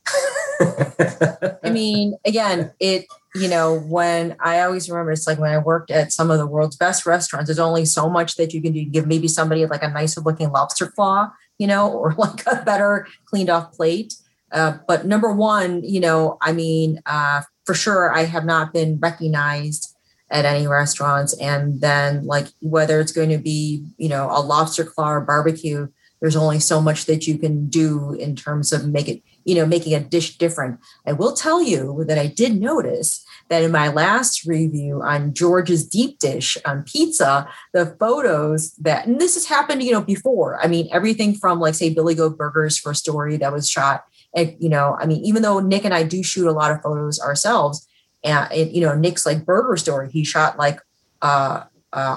[0.61, 5.91] I mean, again, it you know when I always remember it's like when I worked
[5.91, 7.49] at some of the world's best restaurants.
[7.49, 8.85] There's only so much that you can do.
[8.85, 13.07] Give maybe somebody like a nicer looking lobster claw, you know, or like a better
[13.27, 14.15] cleaned off plate.
[14.53, 18.99] Uh, but number one, you know, I mean, uh, for sure, I have not been
[19.01, 19.95] recognized
[20.31, 21.37] at any restaurants.
[21.39, 25.89] And then, like, whether it's going to be, you know, a lobster claw or barbecue,
[26.21, 29.67] there's only so much that you can do in terms of make it, you know,
[29.67, 30.79] making a dish different.
[31.07, 33.24] I will tell you that I did notice
[33.55, 39.21] that in my last review on George's deep dish on pizza, the photos that, and
[39.21, 40.61] this has happened, you know, before.
[40.63, 44.05] I mean, everything from like, say, Billy Goat Burgers for a story that was shot
[44.35, 46.83] and, you know, I mean, even though Nick and I do shoot a lot of
[46.83, 47.87] photos ourselves,
[48.25, 50.81] and it, you know, Nick's like burger story, he shot like
[51.23, 52.17] uh, uh,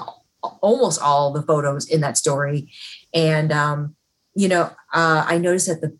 [0.60, 2.72] almost all the photos in that story,
[3.14, 3.94] and um,
[4.34, 5.96] you know, uh, I noticed that the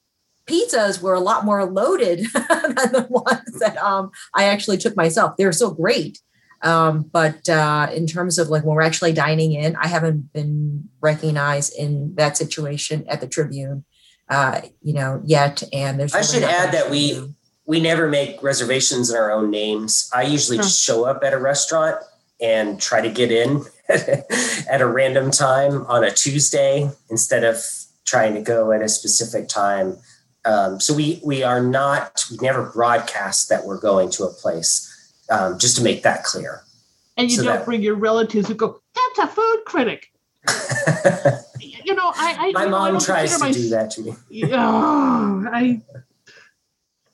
[0.49, 5.37] pizzas were a lot more loaded than the ones that um, I actually took myself.
[5.37, 6.21] They're so great.
[6.63, 10.89] Um, but uh, in terms of like when we're actually dining in, I haven't been
[11.01, 13.85] recognized in that situation at the Tribune
[14.29, 15.63] uh, you know, yet.
[15.73, 16.15] And there's.
[16.15, 17.35] I should add that we
[17.67, 20.11] we never make reservations in our own names.
[20.15, 20.65] I usually huh.
[20.65, 21.97] just show up at a restaurant
[22.41, 27.63] and try to get in at a random time on a Tuesday instead of
[28.05, 29.97] trying to go at a specific time.
[30.49, 34.87] Um, so we we are not we never broadcast that we're going to a place.
[35.31, 36.63] Um, just to make that clear.
[37.19, 40.11] And you so don't that, bring your relatives who go, "That's a food critic."
[41.61, 44.15] you know, I, I my mom I tries to my, do that to me.
[44.53, 45.83] oh, I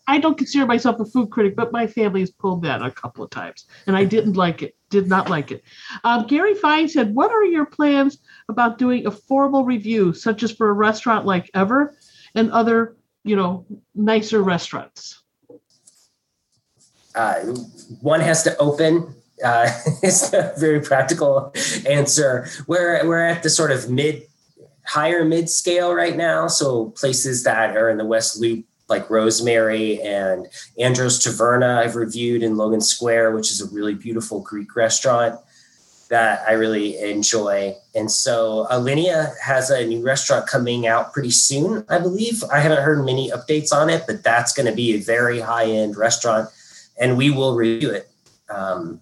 [0.07, 3.25] I don't consider myself a food critic, but my family has pulled that a couple
[3.25, 4.77] of times, and I didn't like it.
[4.91, 5.65] Did not like it.
[6.05, 8.19] Um, Gary Fine said, "What are your plans
[8.49, 11.97] about doing a formal review, such as for a restaurant like Ever
[12.37, 12.95] and other,
[13.25, 15.23] you know, nicer restaurants?"
[17.15, 17.41] Uh,
[18.01, 19.69] one has to open uh,
[20.03, 21.53] it's a very practical
[21.89, 22.47] answer.
[22.67, 24.23] We're we're at the sort of mid,
[24.87, 26.47] higher mid scale right now.
[26.47, 30.47] So places that are in the West Loop, like Rosemary and
[30.79, 35.39] Andros Taverna, I've reviewed in Logan Square, which is a really beautiful Greek restaurant
[36.15, 37.75] that I really enjoy.
[37.93, 42.45] And so Alinea has a new restaurant coming out pretty soon, I believe.
[42.53, 45.65] I haven't heard many updates on it, but that's going to be a very high
[45.67, 46.51] end restaurant,
[47.01, 48.09] and we will review it.
[48.49, 49.01] Um,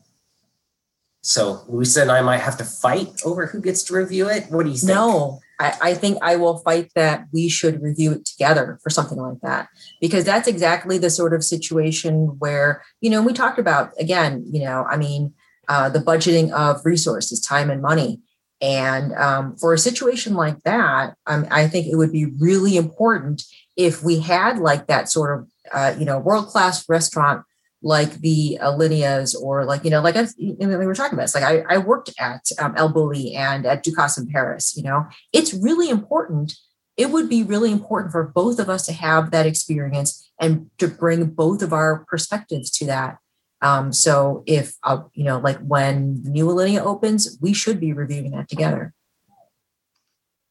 [1.21, 4.47] so Louisa and I might have to fight over who gets to review it.
[4.51, 4.89] What do you think?
[4.89, 9.19] No, I, I, think I will fight that we should review it together for something
[9.19, 9.69] like that.
[10.01, 14.65] Because that's exactly the sort of situation where, you know, we talked about again, you
[14.65, 15.35] know, I mean,
[15.69, 18.21] uh, the budgeting of resources, time and money.
[18.61, 23.43] And um, for a situation like that, um, I think it would be really important
[23.77, 27.45] if we had like that sort of, uh, you know, world class restaurant
[27.83, 31.45] like the Alineas or like, you know, like I, we were talking about, it's like
[31.45, 35.53] I, I worked at um, El Bulli and at Ducasse in Paris, you know, it's
[35.53, 36.55] really important.
[36.97, 40.87] It would be really important for both of us to have that experience and to
[40.87, 43.19] bring both of our perspectives to that.
[43.63, 47.93] Um, so if, uh, you know, like when the new Alinea opens, we should be
[47.93, 48.93] reviewing that together.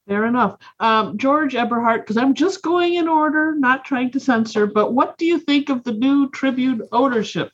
[0.07, 0.57] Fair enough.
[0.79, 5.17] Um, George Eberhardt, because I'm just going in order, not trying to censor, but what
[5.17, 7.51] do you think of the new Tribune ownership?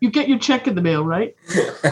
[0.00, 1.36] You get your check in the mail, right?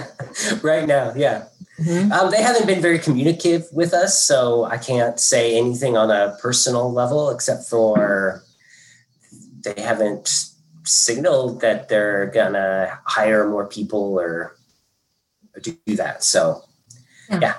[0.63, 1.45] right now, yeah.
[1.79, 2.11] Mm-hmm.
[2.11, 6.37] Um, they haven't been very communicative with us, so I can't say anything on a
[6.43, 8.43] personal level except for
[9.63, 10.50] they haven't
[10.85, 14.57] signaled that they're gonna hire more people or
[15.63, 16.23] do that.
[16.23, 16.63] So
[17.31, 17.55] yeah.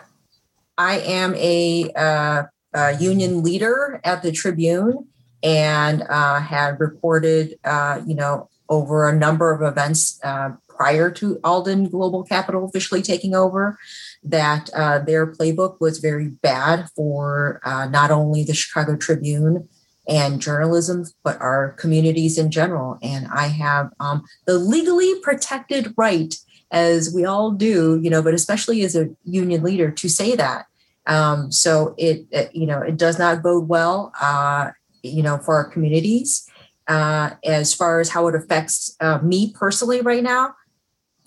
[0.77, 2.43] I am a, uh,
[2.73, 5.07] a, union leader at the Tribune
[5.43, 11.39] and uh, had reported, uh, you know, over a number of events uh, prior to
[11.43, 13.77] Alden Global Capital officially taking over,
[14.23, 19.67] that uh, their playbook was very bad for uh, not only the Chicago Tribune
[20.07, 22.97] and journalism, but our communities in general.
[23.01, 26.35] And I have um, the legally protected right,
[26.71, 30.65] as we all do, you know, but especially as a union leader, to say that.
[31.07, 34.71] Um, so it, it, you know, it does not bode well, uh,
[35.03, 36.47] you know, for our communities.
[36.87, 40.55] Uh, as far as how it affects uh, me personally right now,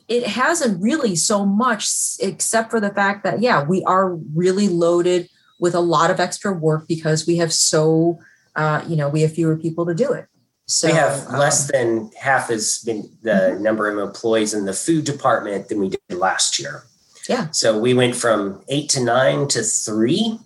[0.08, 1.88] it hasn't really so much,
[2.20, 6.52] except for the fact that, yeah, we are really loaded with a lot of extra
[6.52, 8.18] work because we have so,
[8.56, 10.26] uh, you know, we have fewer people to do it.
[10.66, 13.60] So we have um, less than half as been the Mhm.
[13.60, 16.84] number of employees in the food department than we did last year.
[17.28, 17.48] Yeah.
[17.52, 20.40] So we went from eight to nine to 3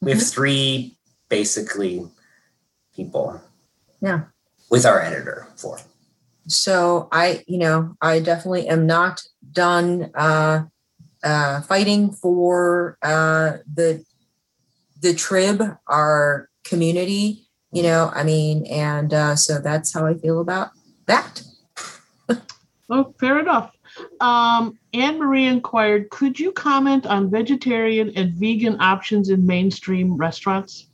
[0.00, 0.30] We have Mhm.
[0.32, 0.98] three
[1.28, 2.06] basically
[2.94, 3.40] people.
[4.00, 4.20] Yeah.
[4.70, 5.78] With our editor for.
[6.46, 10.64] so i you know i definitely am not done uh
[11.22, 14.04] uh fighting for uh the
[15.00, 17.43] the trib our community
[17.74, 20.70] you know i mean and uh so that's how i feel about
[21.06, 21.42] that
[22.90, 23.74] Oh, fair enough.
[24.20, 30.88] Um, Anne Marie inquired, could you comment on vegetarian and vegan options in mainstream restaurants?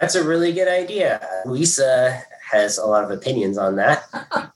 [0.00, 1.26] That's a really good idea.
[1.46, 4.04] Lisa has a lot of opinions on that.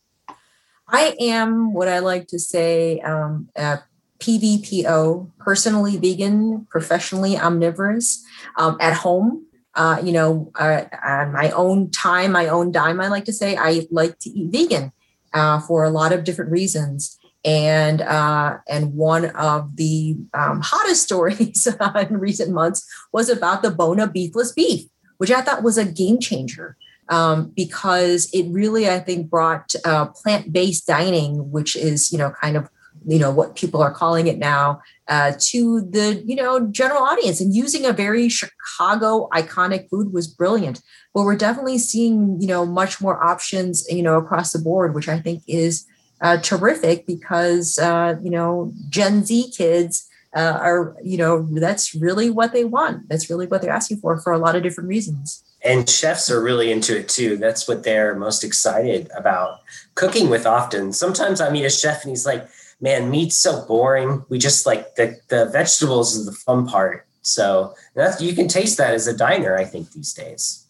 [0.90, 3.76] i am what i like to say um uh,
[4.20, 8.24] pvpo personally vegan professionally omnivorous
[8.56, 9.44] um, at home
[9.78, 13.56] uh, you know uh, on my own time my own dime i like to say.
[13.56, 14.92] I like to eat vegan
[15.32, 17.18] uh, for a lot of different reasons.
[17.44, 21.66] And uh, and one of the um, hottest stories
[22.10, 24.84] in recent months was about the bona beefless beef
[25.18, 26.76] which i thought was a game changer.
[27.10, 32.54] Um, because it really, I think, brought uh, plant-based dining, which is you know kind
[32.54, 32.68] of
[33.08, 37.40] you know what people are calling it now, uh, to the you know general audience.
[37.40, 40.82] And using a very Chicago iconic food was brilliant.
[41.14, 45.08] But we're definitely seeing you know much more options you know across the board, which
[45.08, 45.86] I think is
[46.20, 50.04] uh, terrific because uh, you know Gen Z kids.
[50.36, 54.20] Uh, are you know that's really what they want that's really what they're asking for
[54.20, 57.36] for a lot of different reasons And chefs are really into it too.
[57.36, 59.60] That's what they're most excited about
[59.94, 60.92] cooking with often.
[60.92, 62.48] Sometimes I meet a chef and he's like,
[62.80, 64.24] man, meat's so boring.
[64.28, 67.06] We just like the, the vegetables is the fun part.
[67.22, 70.66] So that's, you can taste that as a diner, I think, these days.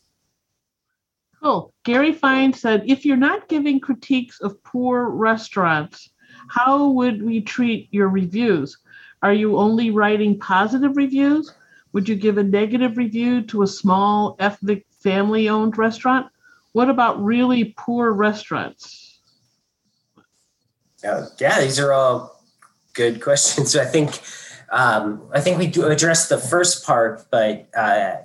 [1.41, 1.73] Cool.
[1.85, 6.11] Gary Fine said, if you're not giving critiques of poor restaurants,
[6.49, 8.77] how would we treat your reviews?
[9.23, 11.53] Are you only writing positive reviews?
[11.93, 16.27] Would you give a negative review to a small ethnic family owned restaurant?
[16.73, 19.08] What about really poor restaurants?
[21.05, 22.43] Uh, yeah, these are all
[22.95, 23.77] good questions.
[23.85, 24.21] I think
[24.71, 28.17] um, I think we do address the first part, but uh,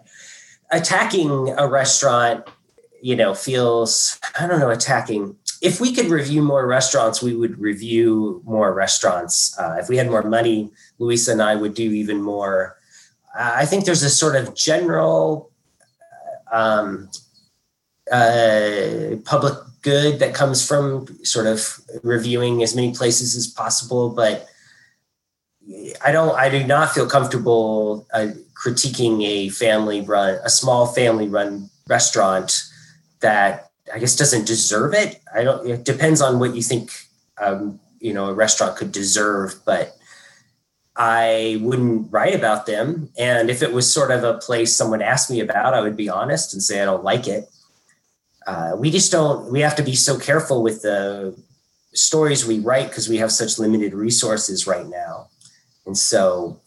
[0.72, 2.46] attacking a restaurant,
[3.02, 5.38] you know, feels I don't know attacking.
[5.62, 9.58] If we could review more restaurants, we would review more restaurants.
[9.58, 12.78] Uh, if we had more money, Luisa and I would do even more.
[13.38, 15.52] Uh, I think there's a sort of general
[16.52, 17.10] um,
[18.12, 19.54] uh, public
[19.84, 24.48] good that comes from sort of reviewing as many places as possible but
[26.04, 31.28] i don't i do not feel comfortable uh, critiquing a family run a small family
[31.28, 32.64] run restaurant
[33.20, 35.22] that i guess doesn't deserve it.
[35.36, 36.92] I don't it depends on what you think
[37.38, 39.98] um, you know a restaurant could deserve but
[40.96, 43.10] i wouldn't write about them.
[43.18, 46.10] And if it was sort of a place someone asked me about i would be
[46.10, 47.50] honest and say i don't like it
[48.48, 51.36] uh, we just don't we have to be so careful with the
[51.94, 55.28] stories we write because we have such limited resources right now.
[55.86, 56.60] And so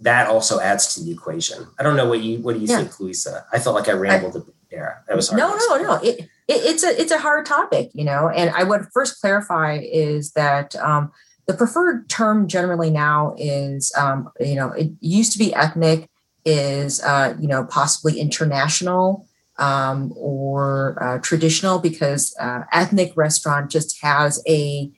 [0.00, 1.66] that also adds to the equation.
[1.78, 2.78] I don't know what you what do you Yeah.
[2.78, 3.46] think louisa?
[3.52, 5.02] I felt like i rambled a bit there.
[5.08, 5.94] That was hard no no no.
[6.02, 9.78] it, it it's a it's a hard topic you know and i would first clarify
[9.80, 11.12] is that um,
[11.46, 16.10] the preferred term generally now is um, you know it used to be ethnic
[16.44, 19.26] is uh, you know possibly international
[19.58, 24.90] um, or uh, traditional because uh, ethnic restaurant just has a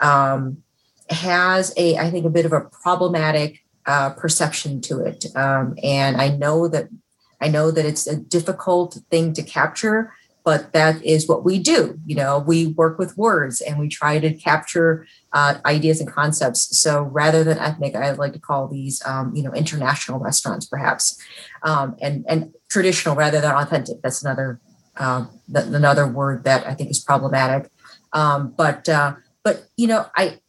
[0.00, 0.62] um,
[1.10, 5.26] has a i think a bit of a problematic uh, perception to it.
[5.36, 6.88] Um, and i know that
[7.40, 10.14] I know that it's a difficult thing to capture,
[10.44, 11.98] but that is what we do.
[12.04, 16.78] You know, we work with words and we try to capture uh, ideas and concepts.
[16.78, 21.18] So rather than ethnic, I like to call these, um, you know, international restaurants, perhaps,
[21.62, 24.02] um, and and traditional rather than authentic.
[24.02, 24.60] That's another
[24.98, 27.70] um, th- another word that I think is problematic.
[28.12, 30.40] Um, but uh, but you know, I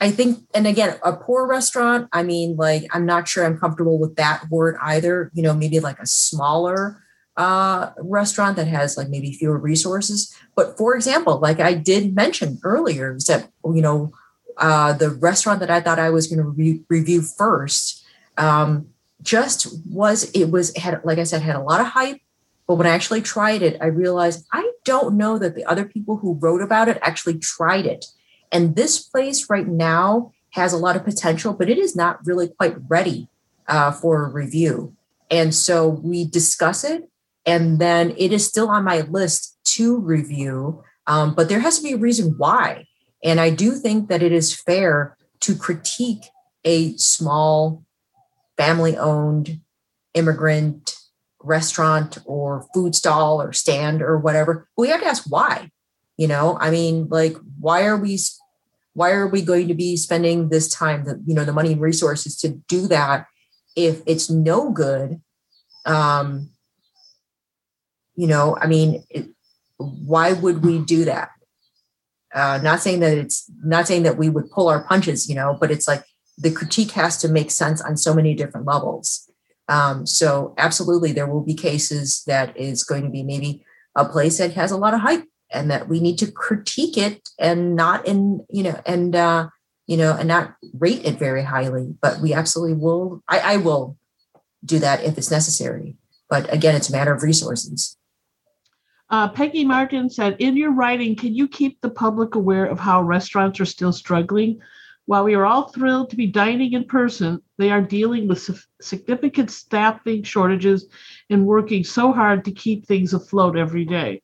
[0.00, 4.00] I think, and again, a poor restaurant, I mean, like, I'm not sure I'm comfortable
[4.00, 5.30] with that word either.
[5.34, 7.01] You know, maybe like a smaller
[7.36, 10.34] uh, restaurant that has like maybe fewer resources.
[10.54, 14.12] But for example, like I did mention earlier, is that, you know,
[14.58, 18.04] uh, the restaurant that I thought I was going to re- review first
[18.36, 18.88] um,
[19.22, 22.20] just was, it was, had, like I said, had a lot of hype.
[22.66, 26.18] But when I actually tried it, I realized I don't know that the other people
[26.18, 28.06] who wrote about it actually tried it
[28.52, 32.48] and this place right now has a lot of potential, but it is not really
[32.48, 33.28] quite ready
[33.66, 34.94] uh, for review.
[35.30, 37.08] And so we discuss it,
[37.46, 40.82] and then it is still on my list to review.
[41.06, 42.86] Um, but there has to be a reason why.
[43.24, 46.24] And I do think that it is fair to critique
[46.64, 47.84] a small,
[48.56, 49.60] family owned
[50.14, 50.96] immigrant
[51.42, 54.68] restaurant or food stall or stand or whatever.
[54.76, 55.70] We have to ask why.
[56.16, 58.18] You know, I mean, like, why are we
[58.94, 61.80] why are we going to be spending this time the you know the money and
[61.80, 63.26] resources to do that
[63.74, 65.20] if it's no good
[65.86, 66.51] um
[68.14, 69.26] you know i mean it,
[69.82, 71.30] why would we do that?
[72.34, 75.56] Uh not saying that it's not saying that we would pull our punches you know
[75.60, 76.04] but it's like
[76.38, 79.30] the critique has to make sense on so many different levels.
[79.68, 83.64] Um so absolutely there will be cases that is going to be maybe
[83.96, 87.28] a place that has a lot of hype and that we need to critique it
[87.38, 89.48] and not in you know and uh
[89.86, 93.98] you know and not rate it very highly but we absolutely will i, I will
[94.64, 95.96] do that if it's necessary.
[96.30, 97.96] But again it's a matter of resources
[99.12, 103.02] uh, Peggy Martin said, in your writing, can you keep the public aware of how
[103.02, 104.58] restaurants are still struggling?
[105.04, 108.48] While we are all thrilled to be dining in person, they are dealing with
[108.80, 110.86] significant staffing shortages
[111.28, 114.22] and working so hard to keep things afloat every day.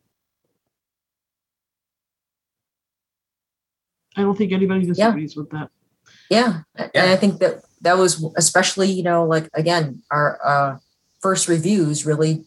[4.16, 5.41] I don't think anybody disagrees yeah.
[5.41, 5.68] with that.
[6.30, 6.61] Yeah.
[6.78, 6.89] yeah.
[6.95, 10.78] And I think that that was especially, you know, like again, our uh,
[11.20, 12.45] first reviews really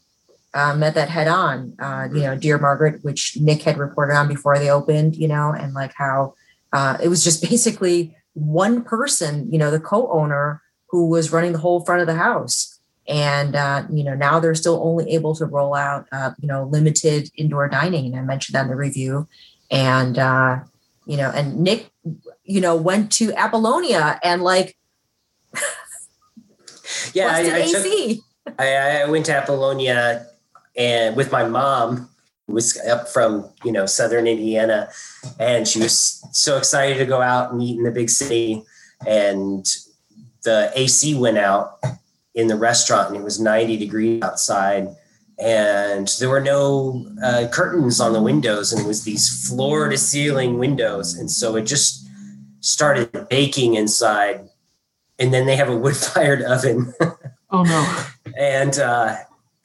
[0.54, 1.76] uh, met that head on.
[1.80, 5.52] Uh, you know, Dear Margaret, which Nick had reported on before they opened, you know,
[5.52, 6.36] and like how
[6.74, 11.60] uh, it was just basically one person, you know, the co-owner who was running the
[11.60, 12.80] whole front of the house.
[13.08, 16.64] And uh, you know, now they're still only able to roll out, uh, you know,
[16.66, 18.06] limited indoor dining.
[18.06, 19.28] And I mentioned that in the review.
[19.70, 20.60] And uh,
[21.06, 21.90] you know, and Nick,
[22.44, 24.78] you know, went to Apollonia and like,
[27.14, 27.86] yeah, I, I, took,
[28.60, 30.28] I, I, went to Apollonia
[30.76, 32.10] and with my mom,
[32.48, 34.90] who was up from you know southern Indiana,
[35.40, 38.64] and she was so excited to go out and eat in the big city,
[39.06, 39.66] and
[40.44, 41.80] the AC went out
[42.34, 44.88] in the restaurant and it was 90 degrees outside
[45.38, 49.98] and there were no uh, curtains on the windows and it was these floor to
[49.98, 52.08] ceiling windows and so it just
[52.62, 54.48] started baking inside
[55.20, 56.94] and then they have a wood fired oven.
[57.50, 58.06] Oh no.
[58.38, 59.18] And uh,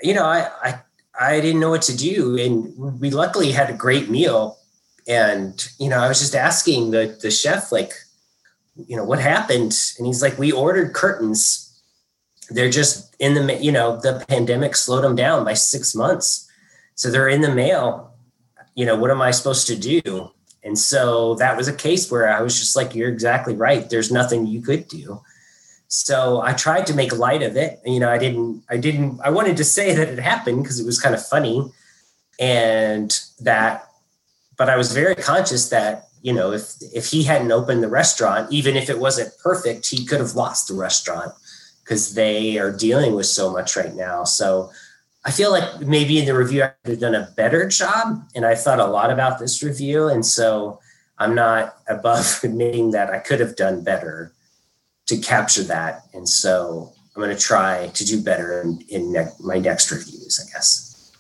[0.03, 0.81] you know I, I
[1.21, 2.37] i didn't know what to do.
[2.39, 4.59] And we luckily had a great meal.
[5.09, 7.93] And you know i was just asking the the chef like
[8.75, 9.75] you know what happened?
[9.99, 11.63] And he's like we ordered curtains.
[12.51, 16.51] They're just in the you know the pandemic slowed them down by six months.
[16.95, 18.15] So they're in the mail.
[18.75, 20.31] You know what am i supposed to do?
[20.63, 23.89] And so that was a case where i was just like you're exactly right.
[23.89, 25.21] There's nothing you could do
[25.89, 29.31] so i tried to make light of it you know i didn't i didn't i
[29.31, 31.65] wanted to say that it happened because it was kind of funny
[32.41, 33.89] and that
[34.57, 38.51] but i was very conscious that you know if if he hadn't opened the restaurant
[38.53, 41.33] even if it wasn't perfect he could have lost the restaurant
[41.87, 44.25] because they are dealing with so much right now.
[44.25, 44.73] So
[45.25, 48.25] I feel like maybe in the review I could have done a better job.
[48.35, 50.09] And I thought a lot about this review.
[50.09, 50.81] And so
[51.19, 54.33] I'm not above admitting that I could have done better
[55.07, 56.03] to capture that.
[56.15, 60.41] And so I'm going to try to do better in, in ne- my next reviews,
[60.41, 61.13] I guess.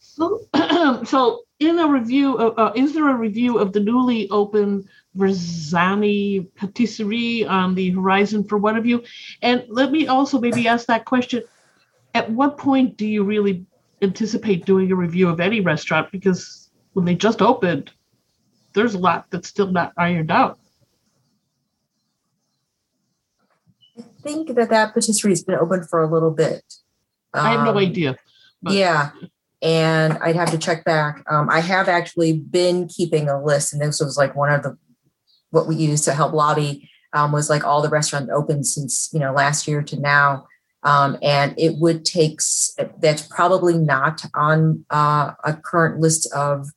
[0.00, 0.40] So,
[1.04, 6.46] so in a review, uh, uh, is there a review of the newly opened Verzenay
[6.54, 9.02] patisserie on the horizon for one of you?
[9.42, 11.42] And let me also maybe ask that question.
[12.14, 13.64] At what point do you really
[14.02, 16.10] anticipate doing a review of any restaurant?
[16.10, 17.92] Because when they just opened,
[18.72, 20.58] there's a lot that's still not ironed out.
[24.28, 26.62] Think that that patisserie has been open for a little bit.
[27.34, 28.16] Um, I have no um, idea.
[28.62, 28.74] But.
[28.74, 29.10] Yeah
[29.60, 31.24] and I'd have to check back.
[31.28, 34.78] Um, I have actually been keeping a list, and this was like one of the
[35.50, 39.18] what we used to help lobby um, was like all the restaurants open since you
[39.18, 40.46] know last year to now
[40.82, 42.40] um, and it would take
[43.00, 46.68] that's probably not on uh, a current list of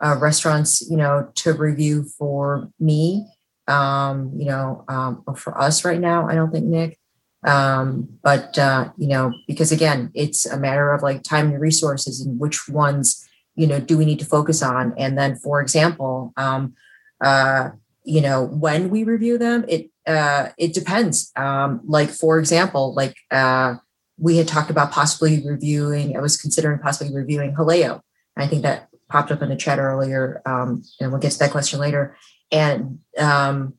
[0.00, 3.26] uh, restaurants, you know, to review for me,
[3.66, 6.28] um, you know, um, or for us right now.
[6.28, 6.97] I don't think Nick,
[7.44, 12.20] um, but uh, you know, because again, it's a matter of like time and resources
[12.20, 14.94] and which ones, you know, do we need to focus on?
[14.98, 16.74] And then, for example, um,
[17.20, 17.70] uh,
[18.04, 21.30] you know, when we review them, it uh, it depends.
[21.36, 23.76] Um, like for example, like uh,
[24.18, 26.16] we had talked about possibly reviewing.
[26.16, 28.00] I was considering possibly reviewing Jaleo.
[28.36, 31.50] I think that popped up in the chat earlier, um, and we'll get to that
[31.50, 32.16] question later.
[32.50, 33.74] And um,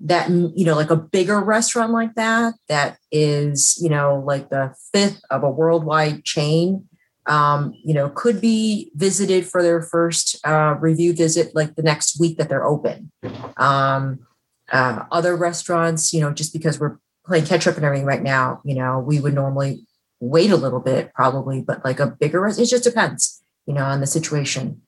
[0.00, 4.74] that you know, like a bigger restaurant like that, that is you know like the
[4.92, 6.88] fifth of a worldwide chain.
[7.26, 12.20] Um, you know, could be visited for their first uh, review visit like the next
[12.20, 13.10] week that they're open.
[13.56, 14.26] Um,
[14.70, 18.60] uh, other restaurants, you know, just because we're playing catch up and everything right now,
[18.64, 19.86] you know, we would normally
[20.20, 24.00] wait a little bit probably, but like a bigger it just depends, you know, on
[24.00, 24.82] the situation.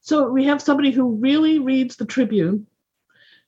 [0.00, 2.66] So we have somebody who really reads the Tribune.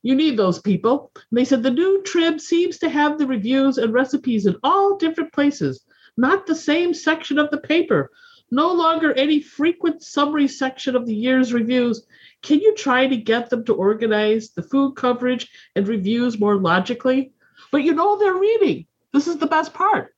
[0.04, 1.10] You need those people.
[1.14, 4.98] And they said the new Trib seems to have the reviews and recipes in all
[4.98, 5.82] different places,
[6.18, 8.10] not the same section of the paper.
[8.50, 12.06] No longer any frequent summary section of the year's reviews.
[12.42, 17.32] Can you try to get them to organize the food coverage and reviews more logically?
[17.72, 18.86] But you know they're reading.
[19.14, 20.14] This is the best part.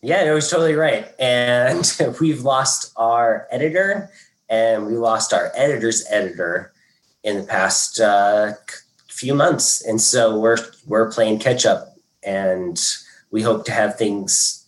[0.00, 1.06] Yeah, it was totally right.
[1.18, 1.84] And
[2.20, 4.10] we've lost our editor
[4.48, 6.72] and we lost our editor's editor
[7.22, 8.52] in the past uh,
[9.08, 9.84] few months.
[9.84, 12.80] And so we're we're playing catch up and
[13.30, 14.66] we hope to have things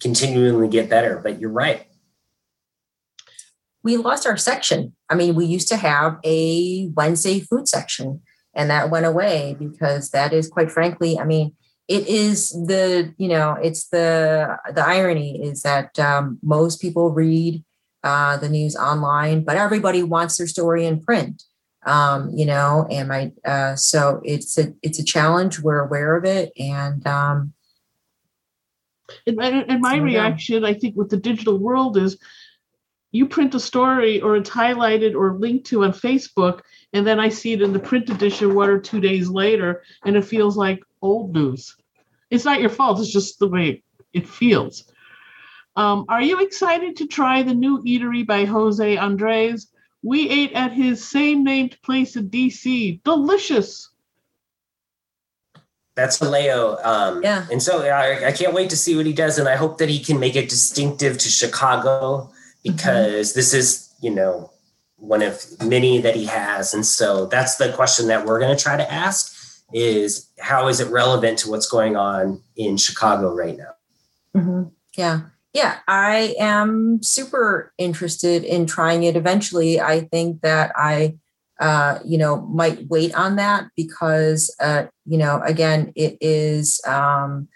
[0.00, 1.20] continually get better.
[1.22, 1.86] But you're right.
[3.82, 4.94] We lost our section.
[5.08, 8.20] I mean, we used to have a Wednesday food section
[8.54, 11.54] and that went away because that is quite frankly, I mean,
[11.88, 17.64] it is the you know it's the the irony is that um, most people read
[18.04, 21.42] uh, the news online but everybody wants their story in print
[21.86, 26.24] um, you know and my uh, so it's a it's a challenge we're aware of
[26.24, 27.52] it and um,
[29.26, 32.18] and, and my reaction i think with the digital world is
[33.10, 36.60] you print a story or it's highlighted or linked to on facebook
[36.92, 40.16] and then i see it in the print edition one or two days later and
[40.16, 41.74] it feels like old news
[42.30, 43.00] it's not your fault.
[43.00, 43.82] It's just the way
[44.12, 44.84] it feels.
[45.76, 49.68] Um, are you excited to try the new eatery by Jose Andres?
[50.02, 53.02] We ate at his same named place in DC.
[53.02, 53.90] Delicious.
[55.96, 56.78] That's Leo.
[56.84, 57.46] Um, yeah.
[57.50, 59.36] And so I, I, can't wait to see what he does.
[59.36, 62.30] And I hope that he can make it distinctive to Chicago
[62.62, 63.38] because mm-hmm.
[63.38, 64.52] this is, you know,
[64.98, 66.72] one of many that he has.
[66.72, 69.34] And so that's the question that we're going to try to ask
[69.72, 73.72] is how is it relevant to what's going on in Chicago right now?
[74.36, 74.62] Mm-hmm.
[74.96, 75.20] Yeah.
[75.54, 79.80] Yeah, I am super interested in trying it eventually.
[79.80, 81.16] I think that I,
[81.58, 87.48] uh, you know, might wait on that because, uh, you know, again, it is, um,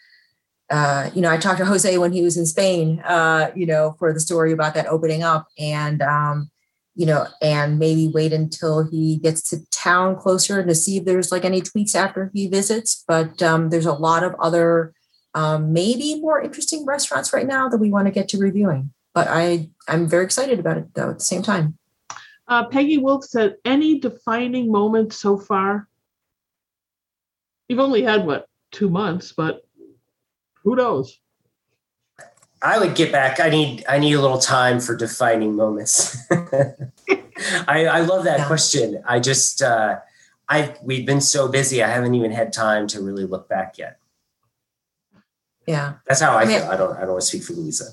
[0.70, 3.94] uh, you know, I talked to Jose when he was in Spain, uh, you know,
[3.98, 5.48] for the story about that opening up.
[5.58, 6.50] And, um,
[6.94, 11.32] you know, and maybe wait until he gets to town closer to see if there's
[11.32, 13.04] like any tweaks after he visits.
[13.06, 14.94] But um, there's a lot of other,
[15.34, 18.92] um, maybe more interesting restaurants right now that we want to get to reviewing.
[19.14, 21.10] But I, I'm very excited about it though.
[21.10, 21.78] At the same time,
[22.48, 25.88] uh, Peggy Wolf said, "Any defining moment so far?"
[27.68, 29.62] You've only had what two months, but
[30.64, 31.18] who knows?
[32.62, 33.40] I would get back.
[33.40, 36.16] I need I need a little time for defining moments.
[36.30, 38.46] I, I love that yeah.
[38.46, 39.02] question.
[39.06, 39.98] I just uh,
[40.48, 41.82] I we've been so busy.
[41.82, 43.98] I haven't even had time to really look back yet.
[45.66, 46.70] Yeah, that's how I, I mean, feel.
[46.70, 47.90] I don't I don't want to speak for Louisa.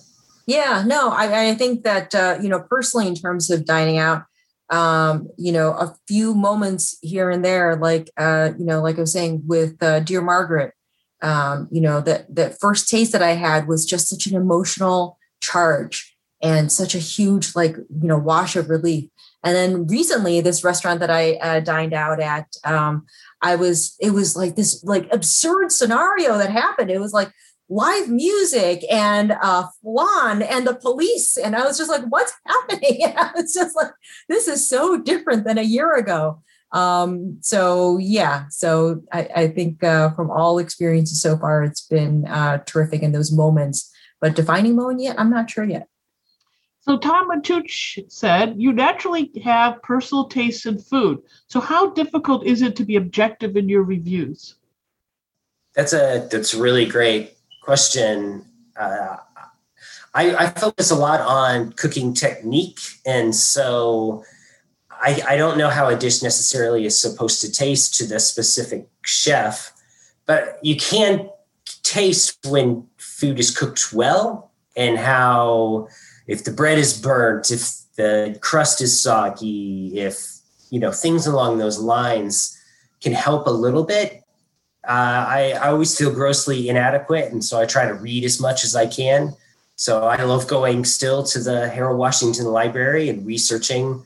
[0.48, 4.24] Yeah, no, I, I think that uh, you know personally in terms of dining out,
[4.70, 9.02] um, you know, a few moments here and there, like uh, you know, like I
[9.02, 10.74] was saying with uh, Dear Margaret,
[11.22, 15.18] um, you know, that that first taste that I had was just such an emotional
[15.42, 19.10] charge and such a huge like you know wash of relief.
[19.44, 23.06] And then recently, this restaurant that I uh, dined out at, um,
[23.42, 26.92] I was it was like this like absurd scenario that happened.
[26.92, 27.32] It was like
[27.70, 33.04] live music and uh flan and the police and i was just like what's happening
[33.04, 33.92] and i was just like
[34.28, 36.42] this is so different than a year ago
[36.72, 42.28] um, so yeah, so I, I think uh, from all experiences so far, it's been
[42.28, 43.92] uh, terrific in those moments.
[44.22, 45.88] But defining moment yet, I'm not sure yet.
[46.82, 51.20] So Tom Matuch said, "You naturally have personal tastes in food.
[51.48, 54.56] So how difficult is it to be objective in your reviews?"
[55.76, 57.34] That's a that's really great
[57.70, 58.44] question.
[58.76, 59.18] Uh,
[60.16, 62.80] I, I focus a lot on cooking technique.
[63.06, 64.24] And so
[64.90, 68.90] I, I don't know how a dish necessarily is supposed to taste to the specific
[69.06, 69.72] chef,
[70.26, 71.30] but you can
[71.84, 75.90] taste when food is cooked well and how
[76.26, 80.40] if the bread is burnt, if the crust is soggy, if
[80.72, 82.58] you know things along those lines
[83.00, 84.24] can help a little bit.
[84.88, 88.64] Uh, I, I always feel grossly inadequate, and so I try to read as much
[88.64, 89.36] as I can.
[89.76, 94.04] So I love going still to the Harold Washington Library and researching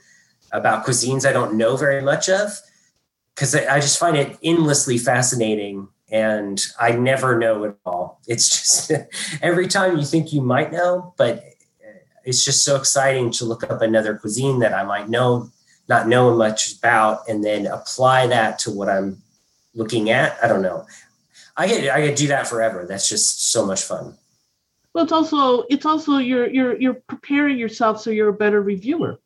[0.52, 2.52] about cuisines I don't know very much of
[3.34, 8.22] because I just find it endlessly fascinating and I never know it all.
[8.28, 8.50] It's
[8.88, 8.92] just
[9.42, 11.44] every time you think you might know, but
[12.24, 15.50] it's just so exciting to look up another cuisine that I might know,
[15.90, 19.23] not know much about, and then apply that to what I'm
[19.74, 20.38] looking at.
[20.44, 20.86] I don't know.
[21.56, 22.86] I could I could do that forever.
[22.86, 24.18] That's just so much fun.
[24.94, 29.20] Well, it's also it's also you're you're you're preparing yourself so you're a better reviewer.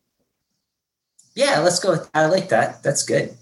[1.34, 2.04] Yeah, let's go.
[2.14, 2.82] I like that.
[2.82, 3.36] That's good.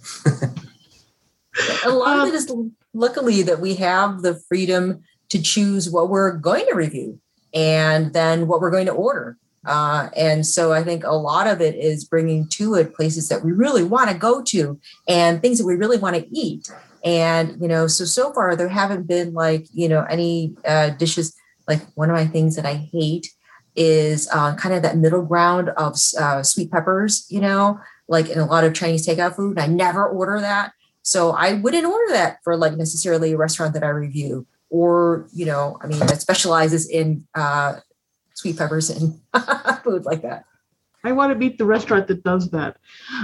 [1.84, 2.52] a lot of it is
[2.92, 7.18] luckily that we have the freedom to choose what we're going to review
[7.54, 9.38] and then what we're going to order.
[9.64, 13.44] Uh, and so I think a lot of it is bringing to it places that
[13.44, 14.78] we really want to go to
[15.08, 16.70] and things that we really want to eat.
[17.04, 21.34] And, you know, so, so far there haven't been like, you know, any uh, dishes.
[21.68, 23.28] Like one of my things that I hate
[23.74, 28.38] is uh, kind of that middle ground of uh, sweet peppers, you know, like in
[28.38, 29.58] a lot of Chinese takeout food.
[29.58, 30.72] I never order that.
[31.02, 35.46] So I wouldn't order that for like necessarily a restaurant that I review or, you
[35.46, 37.76] know, I mean, that specializes in uh,
[38.34, 39.20] sweet peppers and
[39.84, 40.44] food like that.
[41.06, 42.78] I want to meet the restaurant that does that.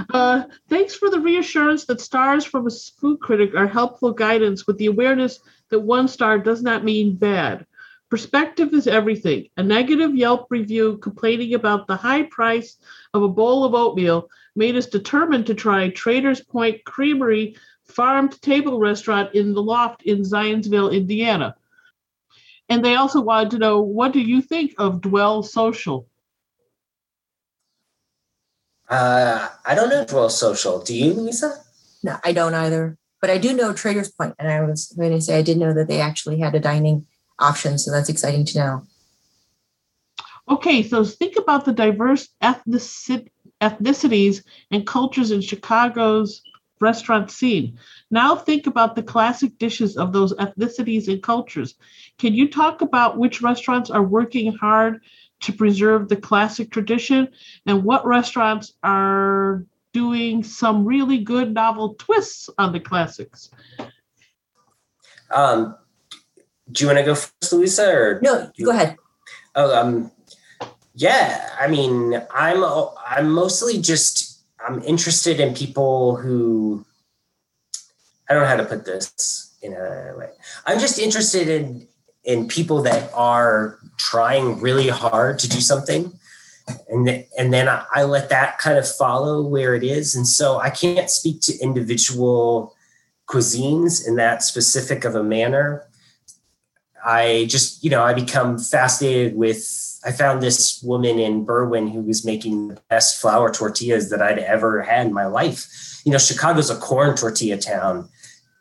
[0.09, 4.77] Uh, thanks for the reassurance that stars from a food critic are helpful guidance with
[4.77, 7.65] the awareness that one star does not mean bad.
[8.09, 9.49] Perspective is everything.
[9.57, 12.77] A negative Yelp review complaining about the high price
[13.13, 18.39] of a bowl of oatmeal made us determined to try Traders Point Creamery Farm to
[18.39, 21.55] Table restaurant in the Loft in Zionsville, Indiana.
[22.69, 26.07] And they also wanted to know what do you think of Dwell Social?
[28.93, 30.79] Uh, I don't know Dwell Social.
[30.79, 31.51] Do you, Louisa?
[32.03, 32.95] No, I don't either.
[33.21, 35.73] But I do know Traders Point, and I was going to say I did know
[35.73, 37.07] that they actually had a dining
[37.39, 38.83] option, So that's exciting to know.
[40.47, 46.43] Okay, so think about the diverse ethnicities and cultures in Chicago's
[46.79, 47.79] restaurant scene.
[48.11, 51.73] Now think about the classic dishes of those ethnicities and cultures.
[52.19, 55.01] Can you talk about which restaurants are working hard
[55.43, 57.27] to preserve the classic tradition
[57.65, 63.49] and what restaurants are doing some really good novel twists on the classics?
[65.31, 65.75] Um,
[66.71, 67.91] do you want to go first, Louisa?
[67.91, 68.97] Or no, go ahead.
[69.55, 70.11] Oh, um,
[70.95, 71.49] yeah.
[71.59, 72.63] I mean, I'm
[73.05, 76.85] I'm mostly just I'm interested in people who
[78.29, 80.29] I don't know how to put this in a way.
[80.65, 81.87] I'm just interested in
[82.23, 86.11] in people that are trying really hard to do something
[86.87, 90.25] and th- and then I, I, let that kind of follow where it is and
[90.25, 92.73] so i can't speak to individual
[93.27, 95.85] cuisines in that specific of a manner
[97.03, 99.79] I just, you know, I become fascinated with.
[100.05, 104.39] I found this woman in Berwyn who was making the best flour tortillas that I'd
[104.39, 106.01] ever had in my life.
[106.03, 108.09] You know, Chicago's a corn tortilla town.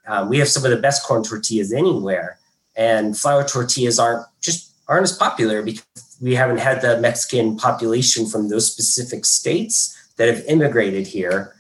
[0.06, 2.39] Um, we have some of the best corn tortillas anywhere,
[2.77, 8.27] and flour tortillas aren't just aren't as popular because we haven't had the Mexican population
[8.27, 11.55] from those specific states that have immigrated here.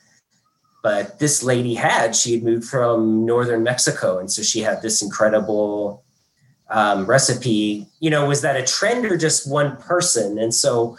[0.82, 4.18] But this lady had, she had moved from northern Mexico.
[4.18, 6.04] And so she had this incredible
[6.68, 10.38] um, recipe, you know, was that a trend or just one person?
[10.38, 10.96] And so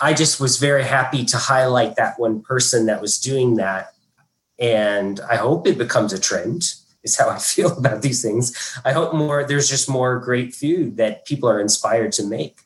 [0.00, 3.92] I just was very happy to highlight that one person that was doing that.
[4.58, 8.78] And I hope it becomes a trend, is how I feel about these things.
[8.84, 12.60] I hope more, there's just more great food that people are inspired to make.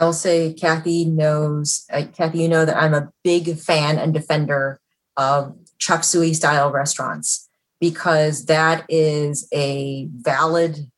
[0.00, 4.80] I'll say Kathy knows, uh, Kathy, you know that I'm a big fan and defender
[5.16, 7.48] of chop suey style restaurants
[7.80, 10.90] because that is a valid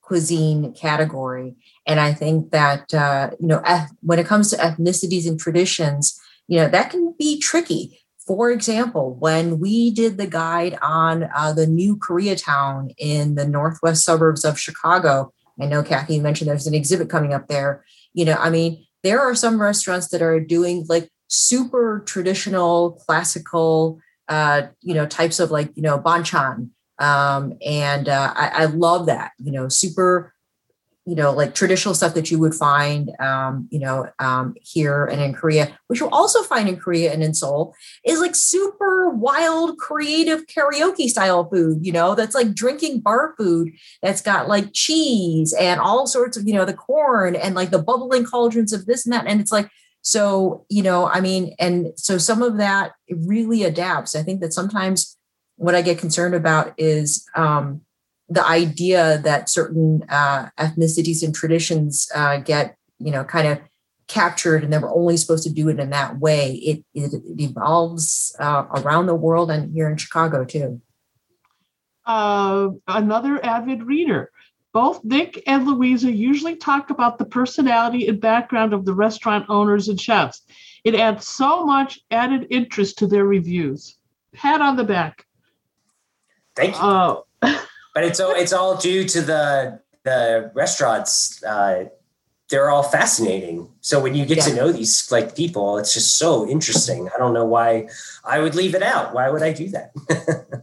[0.00, 1.56] cuisine category.
[1.86, 3.62] And I think that, uh, you know,
[4.00, 6.18] when it comes to ethnicities and traditions,
[6.48, 8.00] you know, that can be tricky.
[8.26, 14.04] For example, when we did the guide on uh, the new Koreatown in the northwest
[14.04, 17.84] suburbs of Chicago, I know Kathy mentioned there's an exhibit coming up there.
[18.14, 24.00] You know, I mean, there are some restaurants that are doing like super traditional, classical
[24.28, 26.70] uh, you know, types of like, you know, banchan.
[26.98, 30.34] Um, and uh, I, I love that, you know, super
[31.06, 35.22] you know, like traditional stuff that you would find, um, you know, um, here and
[35.22, 39.78] in Korea, which you'll also find in Korea and in Seoul, is like super wild,
[39.78, 43.72] creative karaoke style food, you know, that's like drinking bar food
[44.02, 47.82] that's got like cheese and all sorts of, you know, the corn and like the
[47.82, 49.28] bubbling cauldrons of this and that.
[49.28, 49.70] And it's like,
[50.02, 54.16] so, you know, I mean, and so some of that really adapts.
[54.16, 55.16] I think that sometimes
[55.54, 57.82] what I get concerned about is, um,
[58.28, 63.60] the idea that certain uh, ethnicities and traditions uh, get, you know, kind of
[64.08, 66.52] captured and they were only supposed to do it in that way.
[66.54, 70.80] It, it, it evolves uh, around the world and here in Chicago too.
[72.04, 74.30] Uh, another avid reader.
[74.72, 79.88] Both Nick and Louisa usually talk about the personality and background of the restaurant owners
[79.88, 80.42] and chefs.
[80.84, 83.96] It adds so much added interest to their reviews.
[84.34, 85.24] Pat on the back.
[86.54, 87.22] Thank you.
[87.96, 91.42] But it's all it's all due to the the restaurants.
[91.42, 91.86] Uh,
[92.50, 93.70] they're all fascinating.
[93.80, 94.44] So when you get yeah.
[94.44, 97.08] to know these like people, it's just so interesting.
[97.08, 97.88] I don't know why
[98.22, 99.14] I would leave it out.
[99.14, 99.92] Why would I do that?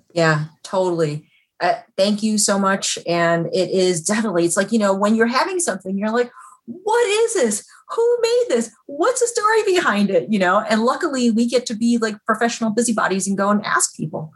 [0.14, 1.28] yeah, totally.
[1.60, 3.00] Uh, thank you so much.
[3.08, 6.32] And it is definitely, it's like, you know, when you're having something, you're like,
[6.68, 7.66] what is this?
[7.90, 8.70] Who made this?
[8.86, 10.32] What's the story behind it?
[10.32, 13.98] You know, and luckily we get to be like professional busybodies and go and ask
[13.98, 14.32] people.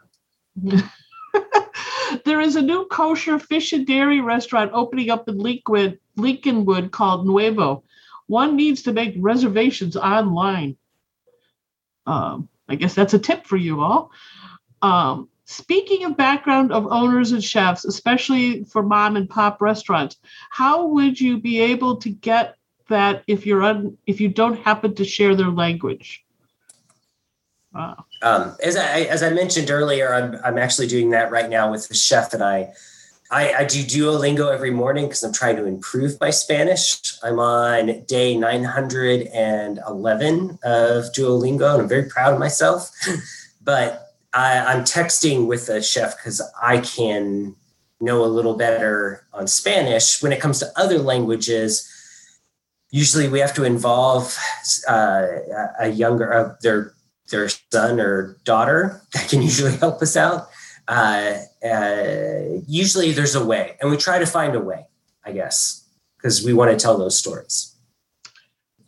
[2.26, 7.26] there is a new kosher fish and dairy restaurant opening up in Lincolnwood, Lincolnwood called
[7.26, 7.84] Nuevo.
[8.28, 10.78] One needs to make reservations online.
[12.06, 14.12] Um, I guess that's a tip for you all.
[14.82, 20.18] Um, speaking of background of owners and chefs, especially for mom and pop restaurants,
[20.50, 22.56] how would you be able to get
[22.90, 26.26] that if you're un, if you don't happen to share their language?
[27.74, 28.06] Wow.
[28.22, 31.88] Um, as I as I mentioned earlier, I'm I'm actually doing that right now with
[31.88, 32.74] the chef and I.
[33.30, 37.14] I, I do Duolingo every morning because I'm trying to improve my Spanish.
[37.22, 42.90] I'm on day 911 of Duolingo, and I'm very proud of myself.
[43.62, 47.58] but I, I'm texting with the chef because I can
[48.00, 50.24] know a little better on Spanish.
[50.24, 51.86] When it comes to other languages,
[52.92, 54.38] usually we have to involve
[54.88, 55.28] uh,
[55.80, 56.94] a younger, uh, their
[57.30, 60.48] their son or daughter that can usually help us out.
[60.88, 64.86] Uh, uh, usually there's a way, and we try to find a way,
[65.26, 65.86] I guess,
[66.18, 67.76] because we want to tell those stories.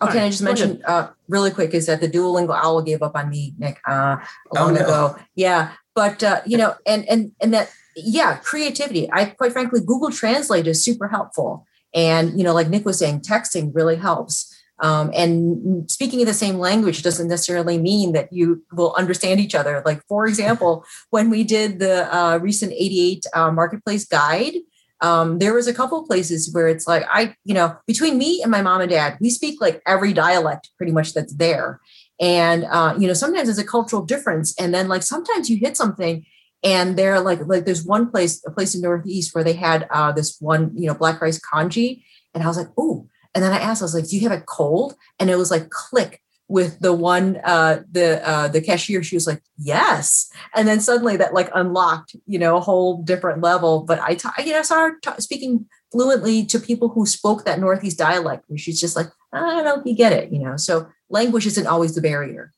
[0.02, 0.26] Okay, right.
[0.28, 3.53] I just mentioned uh, really quick is that the Duolingo owl gave up on me,
[3.57, 4.16] Nick, uh,
[4.56, 4.82] long oh, no.
[4.82, 5.16] ago.
[5.36, 9.10] Yeah, but uh, you know, and and and that yeah, creativity.
[9.11, 13.22] I quite frankly, Google Translate is super helpful, and you know, like Nick was saying,
[13.22, 14.56] texting really helps.
[14.81, 19.81] Um, and speaking the same language doesn't necessarily mean that you will understand each other.
[19.85, 24.53] Like, for example, when we did the uh, recent 88 uh, marketplace guide,
[25.01, 28.41] um, there was a couple of places where it's like I, you know, between me
[28.41, 31.80] and my mom and dad, we speak like every dialect pretty much that's there.
[32.19, 35.77] And uh, you know, sometimes there's a cultural difference, and then like sometimes you hit
[35.77, 36.26] something,
[36.64, 40.11] and they're like like there's one place, a place in Northeast where they had uh,
[40.11, 42.03] this one, you know, black rice congee,
[42.34, 44.38] and I was like, oh and then I asked, I was like, "Do you have
[44.38, 49.03] a cold?" And it was like click with the one uh the uh the cashier.
[49.03, 50.31] She was like yes.
[50.56, 53.84] And then suddenly that like unlocked you know a whole different level.
[53.84, 57.60] But i t- you know I started t- speaking fluently to people who spoke that
[57.60, 58.49] northeast dialect.
[58.49, 60.57] And she's just like i don't you get it you know?
[60.57, 62.51] So language isn't always the barrier.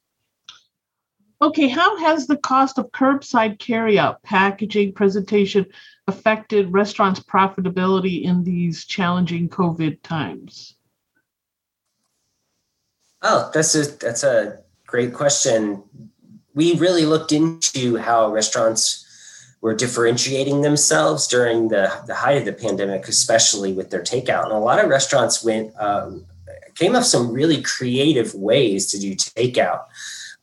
[1.42, 5.66] Okay how has the cost of curbside carryout packaging presentation
[6.08, 10.76] affected restaurants' profitability in these challenging COVID times?
[13.22, 15.84] Oh, that's a that's a great question.
[16.54, 19.06] We really looked into how restaurants
[19.62, 24.46] were differentiating themselves during the, the height of the pandemic, especially with their takeout.
[24.46, 26.26] And a lot of restaurants went um,
[26.76, 29.84] came up some really creative ways to do takeout.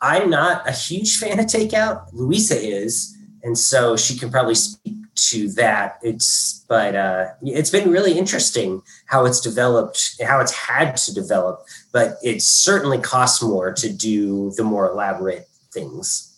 [0.00, 2.08] I'm not a huge fan of takeout.
[2.12, 5.98] Louisa is, and so she can probably speak to that.
[6.02, 11.64] It's but uh, it's been really interesting how it's developed, how it's had to develop,
[11.92, 16.28] but it certainly costs more to do the more elaborate things.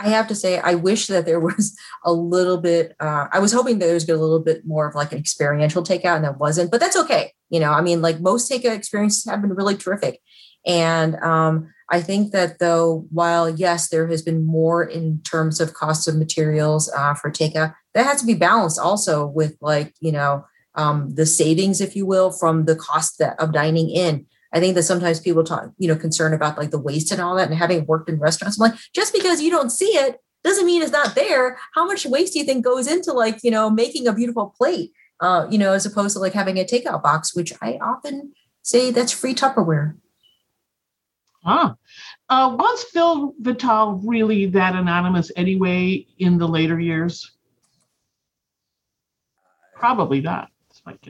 [0.00, 2.96] I have to say, I wish that there was a little bit.
[2.98, 5.82] Uh, I was hoping that there was a little bit more of like an experiential
[5.82, 6.70] takeout, and that wasn't.
[6.70, 7.32] But that's okay.
[7.50, 10.20] You know, I mean, like most takeout experiences have been really terrific,
[10.66, 15.74] and um, I think that though, while yes, there has been more in terms of
[15.74, 20.12] cost of materials uh, for takeout, that has to be balanced also with like you
[20.12, 20.44] know
[20.74, 24.26] um, the savings, if you will, from the cost that, of dining in.
[24.52, 27.36] I think that sometimes people talk, you know, concern about like the waste and all
[27.36, 27.48] that.
[27.48, 30.82] And having worked in restaurants, I'm like, just because you don't see it doesn't mean
[30.82, 31.58] it's not there.
[31.74, 34.92] How much waste do you think goes into like you know making a beautiful plate?
[35.20, 38.90] uh, you know, as opposed to like having a takeout box, which I often say
[38.90, 39.96] that's free Tupperware.
[41.44, 41.74] Ah,
[42.28, 47.32] uh, was Phil Vettel really that anonymous anyway in the later years?
[49.74, 50.50] Probably not.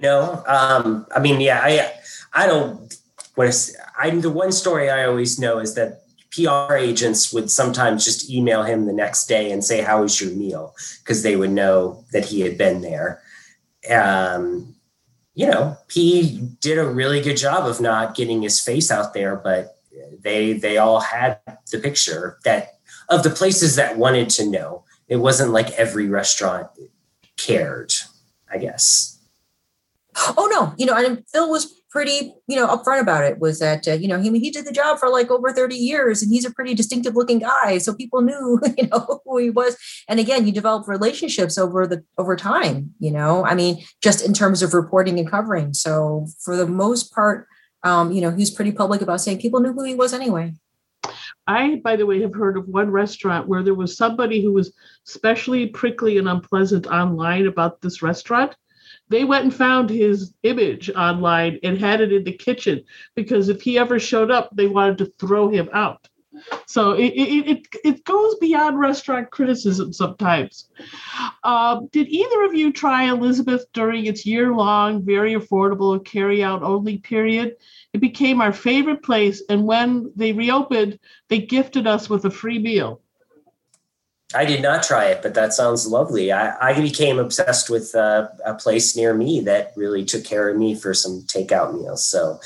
[0.02, 1.92] No, um, I mean, yeah, I,
[2.32, 2.94] I don't.
[3.34, 6.02] What I'm the one story I always know is that
[6.32, 10.30] PR agents would sometimes just email him the next day and say, "How was your
[10.32, 13.22] meal?" because they would know that he had been there.
[13.90, 14.74] Um,
[15.34, 19.36] you know, he did a really good job of not getting his face out there,
[19.36, 19.79] but
[20.22, 21.38] they they all had
[21.70, 22.74] the picture that
[23.08, 24.84] of the places that wanted to know.
[25.08, 26.68] It wasn't like every restaurant
[27.36, 27.92] cared,
[28.50, 29.18] I guess.
[30.36, 33.38] Oh no, you know, and Phil was pretty, you know, upfront about it.
[33.40, 36.22] Was that uh, you know he he did the job for like over thirty years,
[36.22, 39.76] and he's a pretty distinctive looking guy, so people knew, you know, who he was.
[40.08, 42.94] And again, you develop relationships over the over time.
[42.98, 45.74] You know, I mean, just in terms of reporting and covering.
[45.74, 47.46] So for the most part,
[47.82, 50.54] um, you know, he's pretty public about saying people knew who he was anyway.
[51.46, 54.72] I, by the way, have heard of one restaurant where there was somebody who was
[55.08, 58.54] especially prickly and unpleasant online about this restaurant
[59.10, 62.84] they went and found his image online and had it in the kitchen
[63.16, 66.08] because if he ever showed up, they wanted to throw him out.
[66.66, 70.68] So it it, it, it goes beyond restaurant criticism sometimes.
[71.44, 76.62] Um, did either of you try Elizabeth during its year long, very affordable carry out
[76.62, 77.56] only period?
[77.92, 80.98] It became our favorite place, and when they reopened,
[81.28, 83.00] they gifted us with a free meal.
[84.32, 86.30] I did not try it, but that sounds lovely.
[86.30, 90.56] I, I became obsessed with uh, a place near me that really took care of
[90.56, 92.06] me for some takeout meals.
[92.06, 92.38] So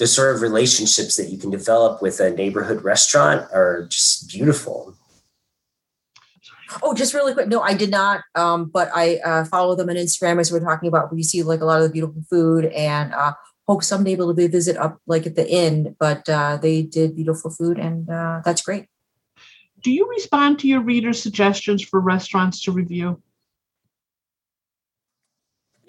[0.00, 4.94] the sort of relationships that you can develop with a neighborhood restaurant are just beautiful.
[6.82, 7.48] Oh, just really quick.
[7.48, 8.22] No, I did not.
[8.34, 11.14] Um, but I uh, follow them on Instagram as we're talking about.
[11.14, 13.34] We see like a lot of the beautiful food and uh,
[13.68, 15.94] hope someday able to visit up like at the end.
[16.00, 18.86] But uh, they did beautiful food, and uh, that's great
[19.82, 23.22] do you respond to your readers' suggestions for restaurants to review?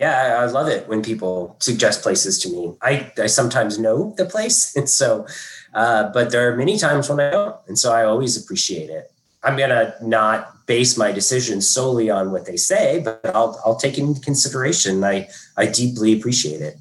[0.01, 2.73] Yeah, I love it when people suggest places to me.
[2.81, 5.27] I, I sometimes know the place, and so,
[5.75, 9.11] uh, but there are many times when I don't, and so I always appreciate it.
[9.43, 13.99] I'm gonna not base my decision solely on what they say, but I'll I'll take
[13.99, 15.03] into consideration.
[15.03, 16.77] I I deeply appreciate it.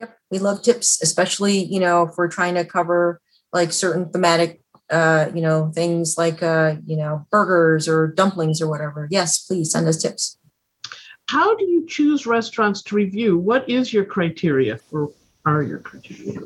[0.00, 3.22] Yep, we love tips, especially you know if we're trying to cover
[3.54, 4.60] like certain thematic
[4.90, 9.70] uh, you know, things like, uh, you know, burgers or dumplings or whatever, yes, please
[9.70, 10.37] send us tips.
[11.28, 13.36] How do you choose restaurants to review?
[13.36, 15.10] What is your criteria or
[15.44, 16.40] are your criteria?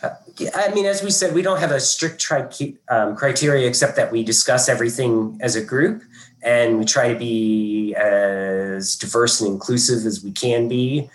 [0.00, 0.10] Uh,
[0.54, 2.48] I mean, as we said, we don't have a strict tri-
[2.88, 6.02] um, criteria except that we discuss everything as a group
[6.44, 11.10] and we try to be as diverse and inclusive as we can be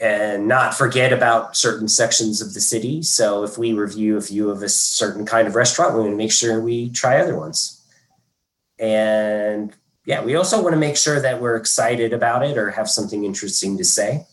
[0.00, 3.00] and not forget about certain sections of the city.
[3.02, 6.16] So if we review a few of a certain kind of restaurant, we want to
[6.16, 7.80] make sure we try other ones.
[8.78, 9.72] And
[10.06, 13.24] yeah, we also want to make sure that we're excited about it or have something
[13.24, 14.24] interesting to say.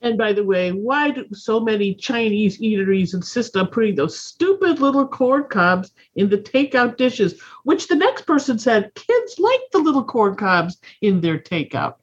[0.00, 4.80] And by the way, why do so many Chinese eateries insist on putting those stupid
[4.80, 9.78] little corn cobs in the takeout dishes, which the next person said kids like the
[9.78, 11.96] little corn cobs in their takeout?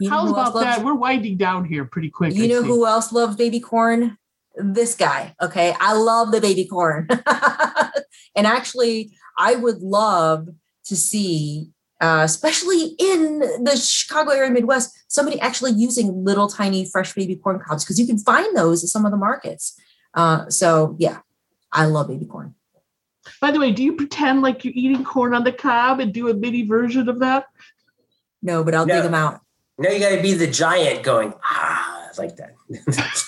[0.00, 0.78] You How's about that?
[0.78, 2.34] Loves, We're winding down here pretty quick.
[2.34, 2.68] You I know see.
[2.68, 4.18] who else loves baby corn?
[4.56, 5.34] This guy.
[5.40, 5.74] Okay.
[5.80, 7.08] I love the baby corn.
[8.36, 10.48] and actually, I would love
[10.84, 17.14] to see, uh, especially in the Chicago area Midwest, somebody actually using little tiny fresh
[17.14, 19.78] baby corn cobs because you can find those at some of the markets.
[20.14, 21.18] Uh, so, yeah,
[21.72, 22.54] I love baby corn.
[23.40, 26.28] By the way, do you pretend like you're eating corn on the cob and do
[26.28, 27.46] a mini version of that?
[28.42, 28.94] No, but I'll no.
[28.94, 29.40] dig them out.
[29.78, 32.54] No, you got to be the giant going, ah, like that.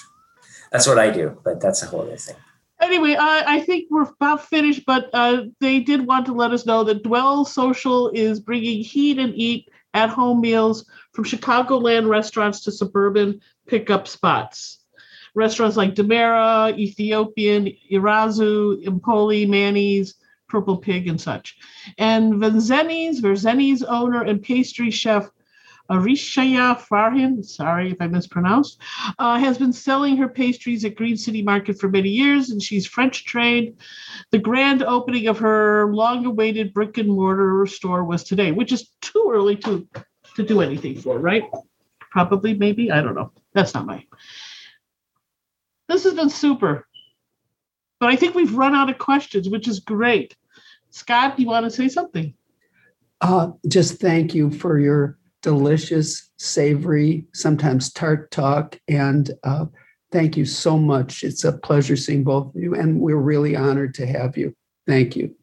[0.71, 2.37] that's what I do, but that's a whole other thing.
[2.81, 6.85] Anyway, I, think we're about finished, but uh, they did want to let us know
[6.85, 12.73] that Dwell Social is bringing heat and eat at home meals from Chicagoland restaurants to
[12.73, 14.81] suburban pickup spots.
[15.35, 20.17] Restaurants like Demera, Ethiopian, Irazu, Empoli, Manny's,
[20.49, 21.57] Purple Pig, and such.
[21.99, 25.29] And Verzenay's, Verzenay's owner and pastry chef
[25.91, 28.81] Arishaya Farhin, sorry if I mispronounced,
[29.19, 32.87] uh, has been selling her pastries at Green City Market for many years, and she's
[32.87, 33.77] French trained.
[34.31, 38.91] The grand opening of her long awaited brick and mortar store was today, which is
[39.03, 39.87] too early to,
[40.37, 41.45] to do anything for, right?
[42.11, 42.91] Probably, maybe.
[42.91, 43.33] I don't know.
[43.53, 44.07] That's not my.
[45.89, 46.87] This has been super.
[48.01, 50.35] But I think we've run out of questions, which is great.
[50.91, 52.35] Scott, you want to say something?
[53.21, 58.81] Uh, just thank you for your delicious, savory, sometimes tart talk.
[58.89, 59.67] And uh,
[60.11, 61.23] thank you so much.
[61.23, 62.75] It's a pleasure seeing both of you.
[62.75, 64.57] And we're really honored to have you.
[64.89, 65.37] Thank you.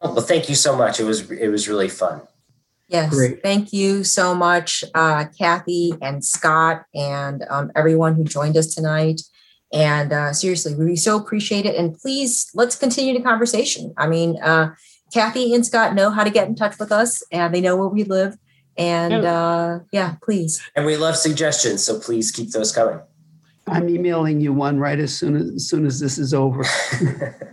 [0.00, 0.98] Oh, well, thank you so much.
[0.98, 2.22] It was it was really fun.
[2.88, 3.42] Yes, Great.
[3.42, 9.20] thank you so much, uh, Kathy and Scott, and um, everyone who joined us tonight.
[9.74, 11.76] And uh, seriously, we so appreciate it.
[11.76, 13.92] And please, let's continue the conversation.
[13.98, 14.74] I mean, uh,
[15.12, 17.88] Kathy and Scott know how to get in touch with us, and they know where
[17.88, 18.38] we live.
[18.78, 20.62] And uh, yeah, please.
[20.76, 23.00] And we love suggestions, so please keep those coming.
[23.66, 26.64] I'm emailing you one right as soon as, as soon as this is over.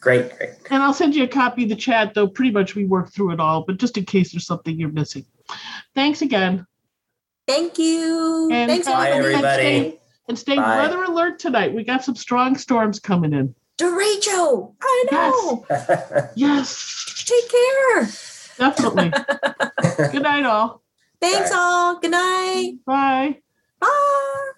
[0.00, 0.50] great, great.
[0.70, 3.32] And I'll send you a copy of the chat, though pretty much we worked through
[3.32, 5.24] it all, but just in case there's something you're missing.
[5.94, 6.66] Thanks again.
[7.48, 8.50] Thank you.
[8.52, 9.46] And Thanks, Bye, everybody.
[9.46, 9.98] everybody.
[10.28, 10.76] And stay Bye.
[10.76, 11.74] weather alert tonight.
[11.74, 13.54] We got some strong storms coming in.
[13.78, 15.66] Derecho, I know.
[16.36, 18.08] Yes, Take care.
[18.58, 19.10] Definitely.
[20.12, 20.82] Good night, all.
[21.20, 21.56] Thanks, Bye.
[21.58, 21.98] all.
[22.00, 22.74] Good night.
[22.86, 23.38] Bye.
[23.80, 24.50] Bye.